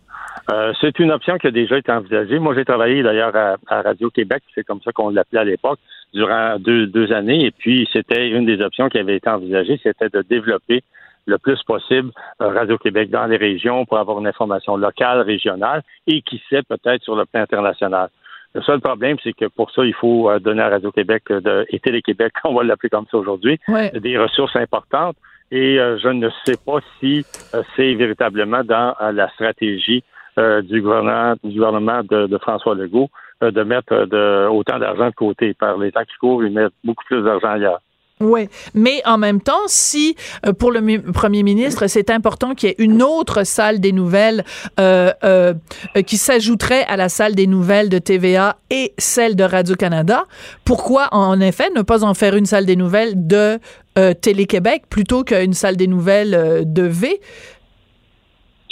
Euh, 0.51 0.73
c'est 0.81 0.99
une 0.99 1.11
option 1.11 1.37
qui 1.37 1.47
a 1.47 1.51
déjà 1.51 1.77
été 1.77 1.91
envisagée. 1.91 2.39
Moi, 2.39 2.53
j'ai 2.55 2.65
travaillé 2.65 3.01
d'ailleurs 3.03 3.35
à, 3.35 3.55
à 3.67 3.81
Radio-Québec, 3.81 4.43
c'est 4.53 4.63
comme 4.65 4.81
ça 4.81 4.91
qu'on 4.91 5.09
l'appelait 5.09 5.39
à 5.39 5.43
l'époque, 5.45 5.79
durant 6.13 6.57
deux, 6.59 6.87
deux 6.87 7.11
années. 7.13 7.45
Et 7.45 7.51
puis, 7.51 7.87
c'était 7.93 8.29
une 8.29 8.45
des 8.45 8.61
options 8.61 8.89
qui 8.89 8.97
avait 8.97 9.15
été 9.15 9.29
envisagée, 9.29 9.79
c'était 9.81 10.09
de 10.09 10.21
développer 10.21 10.83
le 11.25 11.37
plus 11.37 11.61
possible 11.63 12.11
euh, 12.41 12.49
Radio-Québec 12.49 13.09
dans 13.09 13.25
les 13.27 13.37
régions 13.37 13.85
pour 13.85 13.97
avoir 13.97 14.19
une 14.19 14.27
information 14.27 14.75
locale, 14.75 15.21
régionale 15.21 15.81
et 16.07 16.21
qui 16.21 16.41
sait 16.49 16.63
peut-être 16.63 17.01
sur 17.03 17.15
le 17.15 17.23
plan 17.25 17.41
international. 17.43 18.09
Le 18.55 18.61
seul 18.61 18.81
problème, 18.81 19.15
c'est 19.23 19.31
que 19.33 19.45
pour 19.45 19.71
ça, 19.71 19.85
il 19.85 19.93
faut 19.93 20.29
euh, 20.29 20.39
donner 20.39 20.61
à 20.61 20.69
Radio-Québec 20.69 21.23
euh, 21.31 21.63
et 21.69 21.79
Télé-Québec, 21.79 22.33
on 22.43 22.53
va 22.53 22.63
l'appeler 22.65 22.89
comme 22.89 23.05
ça 23.09 23.17
aujourd'hui, 23.17 23.57
Ouais. 23.69 23.91
des 23.97 24.17
ressources 24.17 24.55
importantes. 24.57 25.15
Et 25.53 25.79
euh, 25.79 25.99
je 25.99 26.07
ne 26.07 26.31
sais 26.45 26.57
pas 26.65 26.79
si 26.99 27.23
euh, 27.53 27.61
c'est 27.75 27.93
véritablement 27.93 28.63
dans 28.63 28.95
euh, 28.99 29.11
la 29.11 29.29
stratégie 29.29 30.03
du 30.63 30.81
gouvernement, 30.81 31.35
du 31.43 31.59
gouvernement 31.59 32.01
de, 32.01 32.37
François 32.39 32.73
Legault 32.73 33.11
de 33.39 33.61
mettre 33.61 34.05
de, 34.05 34.47
autant 34.47 34.79
d'argent 34.79 35.09
de 35.09 35.13
côté. 35.13 35.53
Par 35.53 35.77
les 35.77 35.91
temps 35.91 36.03
qui 36.05 36.15
courent, 36.19 36.43
ils 36.43 36.51
mettent 36.51 36.73
beaucoup 36.83 37.03
plus 37.05 37.21
d'argent 37.21 37.49
ailleurs. 37.49 37.81
Oui, 38.23 38.47
mais 38.73 39.01
en 39.05 39.17
même 39.17 39.41
temps, 39.41 39.61
si 39.67 40.15
euh, 40.45 40.53
pour 40.53 40.71
le 40.71 40.81
mi- 40.81 40.99
premier 40.99 41.43
ministre, 41.43 41.87
c'est 41.87 42.09
important 42.09 42.55
qu'il 42.55 42.69
y 42.69 42.71
ait 42.71 42.75
une 42.79 43.03
autre 43.03 43.43
salle 43.45 43.79
des 43.79 43.91
nouvelles 43.91 44.43
euh, 44.79 45.11
euh, 45.23 45.53
qui 46.07 46.17
s'ajouterait 46.17 46.85
à 46.85 46.95
la 46.97 47.09
salle 47.09 47.35
des 47.35 47.47
nouvelles 47.47 47.89
de 47.89 47.99
TVA 47.99 48.57
et 48.69 48.93
celle 48.97 49.35
de 49.35 49.43
Radio-Canada, 49.43 50.23
pourquoi 50.65 51.09
en 51.11 51.39
effet 51.39 51.69
ne 51.75 51.81
pas 51.81 52.03
en 52.03 52.13
faire 52.13 52.35
une 52.35 52.45
salle 52.45 52.65
des 52.65 52.75
nouvelles 52.75 53.27
de 53.27 53.59
Télé-Québec 54.21 54.83
plutôt 54.89 55.23
qu'une 55.23 55.53
salle 55.53 55.75
des 55.77 55.85
nouvelles 55.87 56.63
de 56.65 56.81
V? 56.83 57.19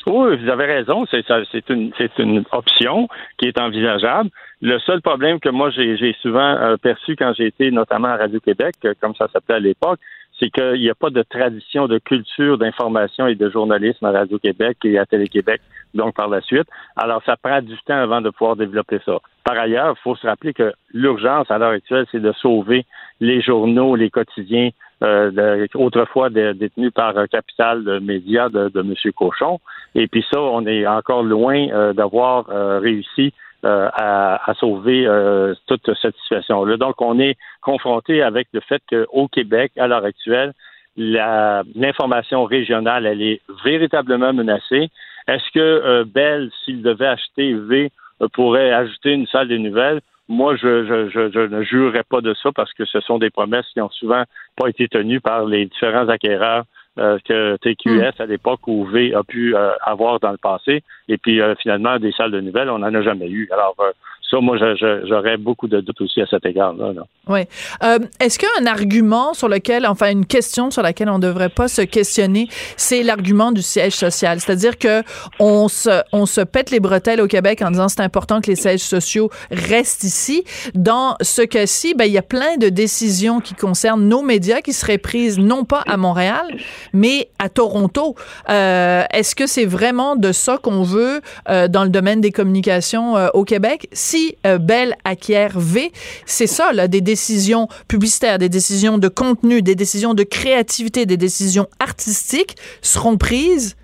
Oui, 0.08 0.36
vous 0.44 0.50
avez 0.50 0.66
raison. 0.66 1.06
C'est 1.12 1.70
une, 1.70 1.92
une 2.18 2.44
option 2.52 3.08
qui 3.38 3.46
est 3.46 3.60
envisageable. 3.60 4.30
Le 4.64 4.78
seul 4.80 5.02
problème 5.02 5.40
que 5.40 5.50
moi 5.50 5.72
j'ai 5.72 6.16
souvent 6.22 6.40
euh, 6.40 6.78
perçu 6.78 7.16
quand 7.16 7.34
j'ai 7.36 7.48
été 7.48 7.72
notamment 7.72 8.10
à 8.10 8.18
Radio-Québec, 8.18 8.76
euh, 8.86 8.94
comme 9.02 9.16
ça 9.16 9.28
s'appelait 9.34 9.56
à 9.56 9.60
l'époque, 9.60 10.00
c'est 10.40 10.52
qu'il 10.52 10.82
n'y 10.82 10.90
a 10.90 10.94
pas 10.94 11.10
de 11.10 11.24
tradition 11.24 11.88
de 11.88 11.98
culture 11.98 12.60
d'information 12.60 13.26
et 13.26 13.34
de 13.34 13.50
journalisme 13.50 14.06
à 14.06 14.12
Radio-Québec 14.12 14.78
et 14.84 15.00
à 15.00 15.06
Télé-Québec, 15.08 15.62
donc 15.96 16.16
par 16.16 16.28
la 16.28 16.42
suite. 16.42 16.68
Alors, 16.96 17.24
ça 17.26 17.38
prend 17.38 17.62
du 17.62 17.76
temps 17.88 17.98
avant 17.98 18.22
de 18.22 18.30
pouvoir 18.30 18.56
développer 18.56 19.00
ça. 19.04 19.18
Par 19.44 19.58
ailleurs, 19.58 19.96
il 19.98 20.02
faut 20.02 20.16
se 20.16 20.28
rappeler 20.28 20.54
que 20.54 20.74
l'urgence 20.94 21.50
à 21.50 21.58
l'heure 21.58 21.72
actuelle, 21.72 22.06
c'est 22.12 22.22
de 22.22 22.32
sauver 22.34 22.86
les 23.20 23.42
journaux, 23.42 23.96
les 23.96 24.12
quotidiens, 24.12 24.70
euh, 25.04 25.66
autrefois 25.74 26.30
détenus 26.30 26.92
par 26.94 27.18
euh, 27.18 27.26
Capital 27.26 27.84
de 27.84 27.98
Médias 27.98 28.50
de, 28.50 28.70
de 28.70 28.82
M. 28.82 28.94
Cochon. 29.16 29.60
Et 29.96 30.08
puis 30.08 30.24
ça, 30.32 30.40
on 30.40 30.66
est 30.68 30.86
encore 30.86 31.24
loin 31.24 31.94
d'avoir 31.94 32.46
réussi 32.80 33.34
euh, 33.66 33.90
à, 33.94 34.50
à 34.50 34.54
sauver 34.56 35.06
euh, 35.06 35.54
toute 35.68 35.90
cette 36.02 36.16
situation-là. 36.18 36.78
Donc, 36.78 37.02
on 37.02 37.20
est 37.20 37.38
confronté 37.62 38.22
avec 38.22 38.48
le 38.54 38.60
fait 38.62 38.82
qu'au 38.90 39.28
Québec, 39.28 39.72
à 39.78 39.88
l'heure 39.88 40.06
actuelle, 40.06 40.54
l'information 40.98 42.44
régionale, 42.46 43.06
elle 43.06 43.22
est 43.22 43.42
véritablement 43.64 44.34
menacée. 44.34 44.90
Est-ce 45.28 45.52
que 45.54 45.60
euh, 45.60 46.04
Bell, 46.06 46.50
s'il 46.64 46.82
devait 46.82 47.08
acheter 47.08 47.54
V, 47.54 47.92
euh, 48.22 48.28
pourrait 48.34 48.72
ajouter 48.72 49.14
une 49.14 49.28
salle 49.28 49.48
des 49.48 49.60
nouvelles? 49.60 50.02
Moi, 50.28 50.56
je, 50.56 50.86
je, 50.86 51.10
je, 51.10 51.32
je 51.32 51.40
ne 51.40 51.62
jurerais 51.64 52.04
pas 52.04 52.22
de 52.22 52.34
ça 52.34 52.52
parce 52.54 52.74
que 52.74 52.86
ce 52.86 53.00
sont 53.02 53.20
des 53.20 53.30
promesses 53.30 53.68
qui 53.74 53.82
ont 53.82 53.90
souvent 53.90 54.24
pas 54.56 54.70
été 54.70 54.88
tenues 54.88 55.22
par 55.22 55.46
les 55.46 55.66
différents 55.66 56.10
acquéreurs 56.10 56.64
euh, 57.00 57.18
que 57.26 57.58
TQS 57.58 58.20
à 58.20 58.26
l'époque 58.26 58.68
où 58.68 58.86
V 58.86 59.14
a 59.14 59.24
pu 59.24 59.56
euh, 59.56 59.72
avoir 59.82 60.20
dans 60.20 60.32
le 60.32 60.38
passé. 60.38 60.84
Et 61.08 61.18
puis 61.18 61.42
euh, 61.42 61.56
finalement, 61.56 61.98
des 62.00 62.12
salles 62.12 62.32
de 62.32 62.42
nouvelles, 62.42 62.70
on 62.70 62.80
n'en 62.80 62.94
a 62.94 63.02
jamais 63.02 63.30
eu. 63.30 63.48
Alors, 63.52 63.76
euh, 63.80 63.92
Moi, 64.40 64.58
j'aurais 65.04 65.38
beaucoup 65.38 65.68
de 65.68 65.82
doutes 65.82 66.02
aussi 66.02 66.22
à 66.22 66.28
cet 66.28 66.46
égard-là. 66.46 66.94
là. 66.94 67.04
Oui. 67.28 67.42
Euh, 67.84 68.00
Est-ce 68.20 68.40
qu'un 68.40 68.66
argument 68.66 69.34
sur 69.34 69.50
lequel, 69.50 69.86
enfin 69.86 70.12
une 70.12 70.26
question 70.26 70.72
sur 70.72 70.82
laquelle 70.82 71.10
on 71.10 71.18
ne 71.18 71.24
devrait 71.24 71.50
pas 71.50 71.68
se 71.68 71.82
questionner, 71.82 72.48
c'est 72.78 73.04
l'argument 73.04 73.52
du 73.52 73.62
siège 73.62 73.94
social? 73.94 74.40
C'est-à-dire 74.40 74.78
que 74.78 75.04
on 75.40 75.68
se, 75.68 76.44
pète 76.44 76.72
les 76.72 76.80
bretelles 76.80 77.22
au 77.22 77.28
Québec 77.28 77.62
en 77.62 77.72
disant 77.72 77.90
c'est 77.90 78.02
important 78.02 78.42
que 78.42 78.48
les 78.48 78.56
sièges 78.56 78.82
sociaux 78.82 79.30
restent 79.52 80.04
ici. 80.04 80.44
Dans 80.74 81.16
ce 81.22 81.42
cas-ci, 81.42 81.94
ben, 81.94 82.06
il 82.06 82.14
y 82.14 82.18
a 82.18 82.24
plein 82.24 82.58
de 82.58 82.70
décisions 82.70 83.40
qui 83.40 83.54
concernent 83.54 84.08
nos 84.08 84.22
médias 84.22 84.62
qui 84.62 84.74
seraient 84.74 84.98
prises 84.98 85.40
non 85.40 85.66
pas 85.66 85.84
à 85.88 85.98
Montréal, 85.98 86.46
mais 86.94 87.30
à 87.40 87.50
Toronto. 87.50 88.16
Euh, 88.50 89.04
Est-ce 89.12 89.36
que 89.36 89.48
c'est 89.48 89.66
vraiment 89.66 90.16
de 90.16 90.32
ça 90.32 90.58
qu'on 90.58 90.84
veut 90.84 91.22
euh, 91.50 91.68
dans 91.68 91.84
le 91.84 91.90
domaine 91.90 92.22
des 92.22 92.32
communications 92.32 93.16
au 93.34 93.44
Québec? 93.44 93.88
Si 93.92 94.21
euh, 94.46 94.58
Bell 94.58 94.96
acquiert 95.04 95.58
V, 95.58 95.92
c'est 96.26 96.48
ça, 96.48 96.74
là, 96.74 96.88
des 96.88 97.02
décisions 97.02 97.68
publicitaires, 97.88 98.38
des 98.38 98.50
décisions 98.50 98.98
de 98.98 99.08
contenu, 99.08 99.62
des 99.62 99.76
décisions 99.76 100.14
de 100.14 100.24
créativité, 100.24 101.06
des 101.06 101.18
décisions 101.18 101.68
artistiques 101.80 102.56
seront 102.82 103.18
prises 103.18 103.76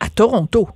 à 0.00 0.08
Toronto. 0.08 0.68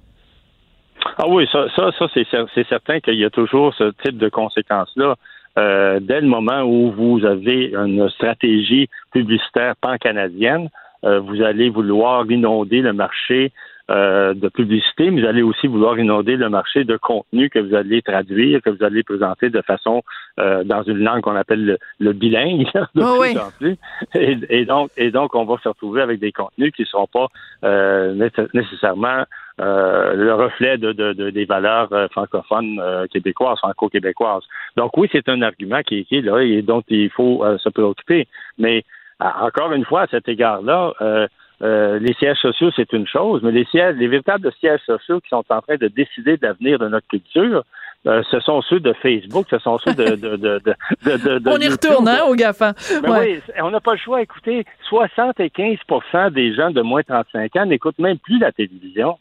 Ah 1.18 1.28
oui, 1.28 1.46
ça, 1.50 1.66
ça, 1.74 1.90
c'est 2.14 2.68
certain 2.68 3.00
qu'il 3.00 3.14
y 3.14 3.24
a 3.24 3.30
toujours 3.30 3.74
ce 3.74 3.92
type 4.04 4.18
de 4.18 4.28
conséquences-là. 4.28 5.14
Euh, 5.58 6.00
dès 6.00 6.20
le 6.20 6.26
moment 6.26 6.62
où 6.62 6.92
vous 6.92 7.24
avez 7.24 7.72
une 7.74 8.08
stratégie 8.10 8.88
publicitaire 9.12 9.74
pan-canadienne, 9.80 10.68
euh, 11.04 11.20
vous 11.20 11.42
allez 11.42 11.70
vouloir 11.70 12.30
inonder 12.30 12.80
le 12.80 12.92
marché 12.92 13.52
euh, 13.90 14.34
de 14.34 14.48
publicité, 14.48 15.10
mais 15.10 15.20
vous 15.22 15.26
allez 15.28 15.42
aussi 15.42 15.66
vouloir 15.68 15.98
inonder 15.98 16.36
le 16.36 16.48
marché 16.48 16.84
de 16.84 16.96
contenu 16.96 17.48
que 17.50 17.58
vous 17.60 17.74
allez 17.74 18.02
traduire, 18.02 18.60
que 18.62 18.70
vous 18.70 18.82
allez 18.84 19.02
présenter 19.04 19.48
de 19.48 19.62
façon 19.62 20.02
euh, 20.40 20.64
dans 20.64 20.82
une 20.82 20.98
langue 20.98 21.20
qu'on 21.22 21.36
appelle 21.36 21.64
le, 21.64 21.78
le 22.00 22.12
bilingue 22.12 22.66
de 22.94 23.02
Oh 23.02 23.18
plus 23.20 23.30
oui. 23.32 23.38
en 23.38 23.50
plus. 23.56 23.76
Et, 24.14 24.36
et 24.50 24.64
donc, 24.64 24.90
et 24.96 25.10
donc, 25.10 25.34
on 25.34 25.44
va 25.44 25.56
se 25.62 25.68
retrouver 25.68 26.02
avec 26.02 26.18
des 26.18 26.32
contenus 26.32 26.72
qui 26.74 26.82
ne 26.82 26.86
seront 26.86 27.06
pas 27.06 27.28
euh, 27.64 28.14
nécess- 28.14 28.48
nécessairement 28.54 29.24
euh, 29.60 30.14
le 30.14 30.34
reflet 30.34 30.76
de, 30.78 30.92
de- 30.92 31.12
de- 31.12 31.30
des 31.30 31.44
valeurs 31.44 31.88
euh, 31.92 32.08
francophones 32.08 32.78
euh, 32.82 33.06
québécoises, 33.06 33.58
franco-québécoises. 33.58 34.42
Donc 34.76 34.96
oui, 34.98 35.08
c'est 35.12 35.28
un 35.28 35.40
argument 35.42 35.80
qui, 35.82 36.00
est- 36.00 36.04
qui 36.04 36.16
est 36.16 36.22
là 36.22 36.40
et 36.40 36.60
dont 36.62 36.82
il 36.88 37.08
faut 37.10 37.44
euh, 37.44 37.56
se 37.58 37.68
préoccuper. 37.68 38.26
Mais 38.58 38.84
encore 39.20 39.72
une 39.72 39.84
fois, 39.86 40.02
à 40.02 40.06
cet 40.08 40.28
égard-là, 40.28 40.92
euh, 41.62 41.98
les 41.98 42.12
sièges 42.14 42.38
sociaux, 42.38 42.70
c'est 42.76 42.92
une 42.92 43.06
chose, 43.06 43.42
mais 43.42 43.52
les 43.52 43.64
sièges, 43.66 43.96
les 43.96 44.08
véritables 44.08 44.52
sièges 44.60 44.80
sociaux 44.84 45.20
qui 45.20 45.28
sont 45.30 45.44
en 45.48 45.60
train 45.62 45.76
de 45.76 45.88
décider 45.88 46.36
de 46.36 46.46
l'avenir 46.46 46.78
de 46.78 46.88
notre 46.88 47.06
culture, 47.08 47.64
euh, 48.06 48.22
ce 48.30 48.38
sont 48.40 48.62
ceux 48.62 48.78
de 48.78 48.92
Facebook, 48.92 49.46
ce 49.50 49.58
sont 49.58 49.78
ceux 49.78 49.94
de, 49.94 50.16
de, 50.16 50.36
de, 50.36 50.60
de, 51.38 51.50
On 51.50 51.58
y 51.58 51.68
retourne, 51.68 52.06
hein, 52.08 52.20
au 52.28 52.34
GAFA. 52.34 52.74
Ben 53.02 53.10
Ouais. 53.10 53.40
oui, 53.48 53.54
on 53.62 53.70
n'a 53.70 53.80
pas 53.80 53.92
le 53.92 53.98
choix. 53.98 54.22
Écoutez, 54.22 54.64
75% 54.90 56.30
des 56.30 56.54
gens 56.54 56.70
de 56.70 56.82
moins 56.82 57.00
de 57.00 57.06
35 57.06 57.56
ans 57.56 57.66
n'écoutent 57.66 57.98
même 57.98 58.18
plus 58.18 58.38
la 58.38 58.52
télévision. 58.52 59.18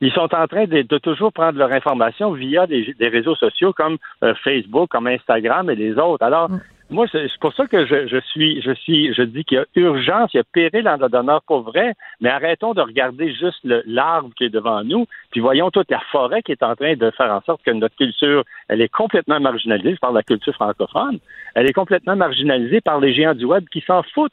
Ils 0.00 0.12
sont 0.12 0.32
en 0.32 0.46
train 0.46 0.64
de, 0.66 0.98
toujours 0.98 1.32
prendre 1.32 1.58
leur 1.58 1.72
information 1.72 2.30
via 2.30 2.66
des, 2.68 2.94
des 2.98 3.08
réseaux 3.08 3.34
sociaux 3.34 3.72
comme 3.72 3.98
euh, 4.22 4.32
Facebook, 4.44 4.88
comme 4.90 5.08
Instagram 5.08 5.68
et 5.70 5.74
les 5.74 5.98
autres. 5.98 6.24
Alors, 6.24 6.48
moi, 6.90 7.06
c'est 7.12 7.28
pour 7.40 7.52
ça 7.52 7.66
que 7.66 7.84
je, 7.84 8.06
je 8.06 8.18
suis, 8.32 8.62
je 8.62 8.72
suis, 8.72 9.12
je 9.12 9.22
dis 9.22 9.44
qu'il 9.44 9.58
y 9.58 9.60
a 9.60 9.66
urgence, 9.76 10.30
il 10.32 10.38
y 10.38 10.40
a 10.40 10.44
péril 10.44 10.88
en 10.88 10.96
la 10.96 11.40
pour 11.46 11.62
vrai, 11.62 11.92
mais 12.20 12.30
arrêtons 12.30 12.72
de 12.72 12.80
regarder 12.80 13.32
juste 13.34 13.58
l'arbre 13.62 14.30
qui 14.36 14.44
est 14.44 14.48
devant 14.50 14.82
nous, 14.84 15.06
puis 15.30 15.40
voyons 15.40 15.70
toute 15.70 15.90
la 15.90 16.00
forêt 16.10 16.42
qui 16.42 16.52
est 16.52 16.62
en 16.62 16.74
train 16.74 16.94
de 16.94 17.10
faire 17.10 17.30
en 17.30 17.42
sorte 17.42 17.62
que 17.62 17.70
notre 17.72 17.96
culture, 17.96 18.44
elle 18.68 18.80
est 18.80 18.88
complètement 18.88 19.38
marginalisée, 19.38 19.98
de 20.00 20.14
la 20.14 20.22
culture 20.22 20.54
francophone, 20.54 21.18
elle 21.54 21.68
est 21.68 21.74
complètement 21.74 22.16
marginalisée 22.16 22.80
par 22.80 23.00
les 23.00 23.12
géants 23.12 23.34
du 23.34 23.44
web 23.44 23.66
qui 23.70 23.82
s'en 23.82 24.02
foutent. 24.02 24.32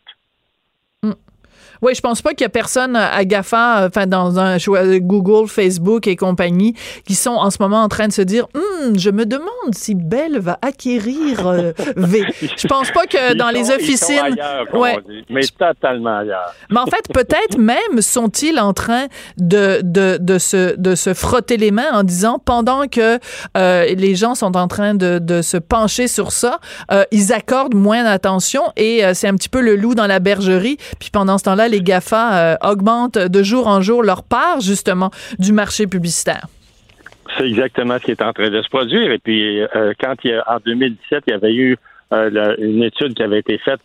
Oui, 1.81 1.93
je 1.95 2.01
pense 2.01 2.21
pas 2.21 2.31
qu'il 2.31 2.41
y 2.41 2.45
a 2.45 2.49
personne 2.49 2.95
à 2.95 3.23
GAFA, 3.25 3.85
enfin 3.87 4.07
dans 4.07 4.39
un 4.39 4.57
Google, 4.99 5.47
Facebook 5.47 6.07
et 6.07 6.15
compagnie, 6.15 6.73
qui 7.05 7.15
sont 7.15 7.31
en 7.31 7.49
ce 7.49 7.57
moment 7.59 7.81
en 7.83 7.87
train 7.89 8.07
de 8.07 8.13
se 8.13 8.21
dire, 8.21 8.47
Hum, 8.55 8.97
je 8.97 9.09
me 9.09 9.25
demande 9.25 9.73
si 9.73 9.93
Bell 9.95 10.39
va 10.39 10.57
acquérir 10.61 11.47
euh, 11.47 11.71
V. 11.97 12.23
Je 12.57 12.67
pense 12.67 12.91
pas 12.91 13.05
que 13.05 13.33
Ils 13.33 13.37
dans 13.37 13.49
les 13.49 13.65
sont- 13.65 13.73
ils 13.79 13.97
sont 13.97 14.13
officines, 14.13 14.19
ailleurs, 14.19 14.65
Ouais. 14.73 14.97
on 15.05 15.09
dit, 15.09 15.23
mais 15.29 15.41
totalement 15.57 16.17
ailleurs. 16.19 16.53
mais 16.69 16.79
en 16.79 16.85
fait, 16.85 17.03
peut-être 17.13 17.57
même 17.57 18.01
sont-ils 18.01 18.59
en 18.59 18.73
train 18.73 19.05
de, 19.37 19.79
de, 19.83 20.17
de, 20.19 20.37
se, 20.37 20.75
de 20.77 20.95
se 20.95 21.13
frotter 21.13 21.57
les 21.57 21.71
mains 21.71 21.91
en 21.93 22.03
disant, 22.03 22.39
pendant 22.43 22.87
que 22.87 23.19
euh, 23.57 23.85
les 23.95 24.15
gens 24.15 24.35
sont 24.35 24.55
en 24.57 24.67
train 24.67 24.93
de, 24.95 25.19
de 25.19 25.41
se 25.41 25.57
pencher 25.57 26.07
sur 26.07 26.31
ça, 26.31 26.59
euh, 26.91 27.03
ils 27.11 27.33
accordent 27.33 27.75
moins 27.75 28.03
d'attention 28.03 28.63
et 28.75 29.05
euh, 29.05 29.13
c'est 29.13 29.27
un 29.27 29.35
petit 29.35 29.49
peu 29.49 29.61
le 29.61 29.75
loup 29.75 29.95
dans 29.95 30.07
la 30.07 30.19
bergerie. 30.19 30.77
Puis 30.99 31.09
pendant 31.11 31.37
ce 31.37 31.44
temps-là, 31.45 31.67
les 31.67 31.81
GAFA 31.81 32.33
euh, 32.33 32.55
augmentent 32.61 33.17
de 33.17 33.43
jour 33.43 33.67
en 33.67 33.81
jour 33.81 34.03
leur 34.03 34.23
part, 34.23 34.61
justement, 34.61 35.11
du 35.39 35.53
marché 35.53 35.87
publicitaire. 35.87 36.47
C'est 37.37 37.47
exactement 37.47 37.97
ce 37.99 38.05
qui 38.05 38.11
est 38.11 38.21
en 38.21 38.33
train 38.33 38.49
de 38.49 38.61
se 38.61 38.69
produire. 38.69 39.11
Et 39.11 39.19
puis, 39.19 39.61
euh, 39.61 39.93
quand 39.99 40.13
il 40.23 40.31
y 40.31 40.33
a, 40.33 40.43
en 40.47 40.57
2017, 40.63 41.23
il 41.27 41.31
y 41.31 41.33
avait 41.33 41.53
eu 41.53 41.77
euh, 42.13 42.55
une 42.59 42.83
étude 42.83 43.15
qui 43.15 43.23
avait 43.23 43.39
été 43.39 43.57
faite 43.57 43.81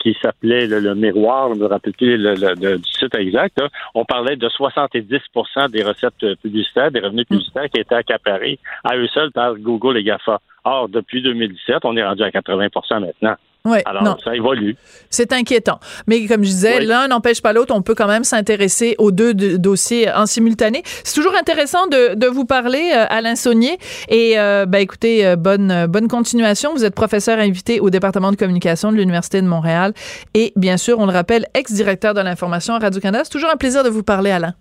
qui 0.00 0.16
s'appelait 0.22 0.66
le, 0.66 0.94
miroir, 0.94 1.52
je 1.52 1.60
me 1.60 1.66
rappelle 1.66 1.92
plus 1.92 2.16
du 2.16 2.90
site 2.98 3.14
exact. 3.14 3.60
là. 3.60 3.68
On 3.94 4.06
parlait 4.06 4.36
de 4.36 4.48
70% 4.48 5.70
des 5.70 5.82
recettes 5.82 6.36
publicitaires, 6.40 6.90
des 6.90 7.00
revenus 7.00 7.26
publicitaires 7.26 7.68
qui 7.68 7.80
étaient 7.80 7.96
accaparés 7.96 8.58
à 8.84 8.96
eux 8.96 9.08
seuls 9.08 9.32
par 9.32 9.56
Google 9.56 9.98
et 9.98 10.04
GAFA. 10.04 10.40
Or, 10.64 10.88
depuis 10.88 11.20
2017, 11.20 11.84
on 11.84 11.96
est 11.96 12.04
rendu 12.04 12.22
à 12.22 12.30
80% 12.30 13.00
maintenant. 13.00 13.36
Ouais, 13.68 13.82
Alors, 13.86 14.02
non. 14.02 14.16
ça 14.24 14.34
évolue. 14.34 14.76
C'est 15.10 15.32
inquiétant. 15.32 15.78
Mais 16.06 16.26
comme 16.26 16.42
je 16.44 16.48
disais, 16.48 16.78
Oui. 16.78 16.86
l'un 16.86 17.08
n'empêche 17.08 17.42
pas 17.42 17.52
l'autre. 17.52 17.74
On 17.74 17.82
peut 17.82 17.94
quand 17.94 18.06
même 18.08 18.24
s'intéresser 18.24 18.94
aux 18.98 19.10
deux 19.10 19.34
de- 19.34 19.56
dossiers 19.56 20.10
en 20.12 20.26
simultané. 20.26 20.82
C'est 21.04 21.14
toujours 21.14 21.34
intéressant 21.38 21.86
de, 21.86 22.14
de 22.14 22.26
vous 22.26 22.44
parler, 22.44 22.92
euh, 22.94 23.04
Alain 23.08 23.36
Saunier. 23.36 23.78
Et 24.08 24.38
euh, 24.38 24.66
ben, 24.66 24.78
écoutez, 24.78 25.26
euh, 25.26 25.36
bonne, 25.36 25.70
euh, 25.70 25.86
bonne 25.86 26.08
continuation. 26.08 26.72
Vous 26.74 26.84
êtes 26.84 26.94
professeur 26.94 27.38
invité 27.38 27.80
au 27.80 27.90
département 27.90 28.30
de 28.30 28.36
communication 28.36 28.92
de 28.92 28.96
l'Université 28.96 29.40
de 29.42 29.46
Montréal. 29.46 29.92
Et 30.34 30.52
bien 30.56 30.76
sûr, 30.76 30.98
on 30.98 31.06
le 31.06 31.12
rappelle, 31.12 31.46
ex-directeur 31.54 32.14
de 32.14 32.20
l'information 32.20 32.74
à 32.74 32.78
Radio-Canada. 32.78 33.24
C'est 33.24 33.30
toujours 33.32 33.50
un 33.50 33.56
plaisir 33.56 33.84
de 33.84 33.88
vous 33.90 34.02
parler, 34.02 34.30
Alain. 34.30 34.54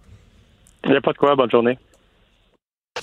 Il 0.83 0.91
n'y 0.91 0.97
a 0.97 1.01
pas 1.01 1.11
de 1.13 1.17
quoi. 1.17 1.35
Bonne 1.35 1.49
journée. 1.51 1.77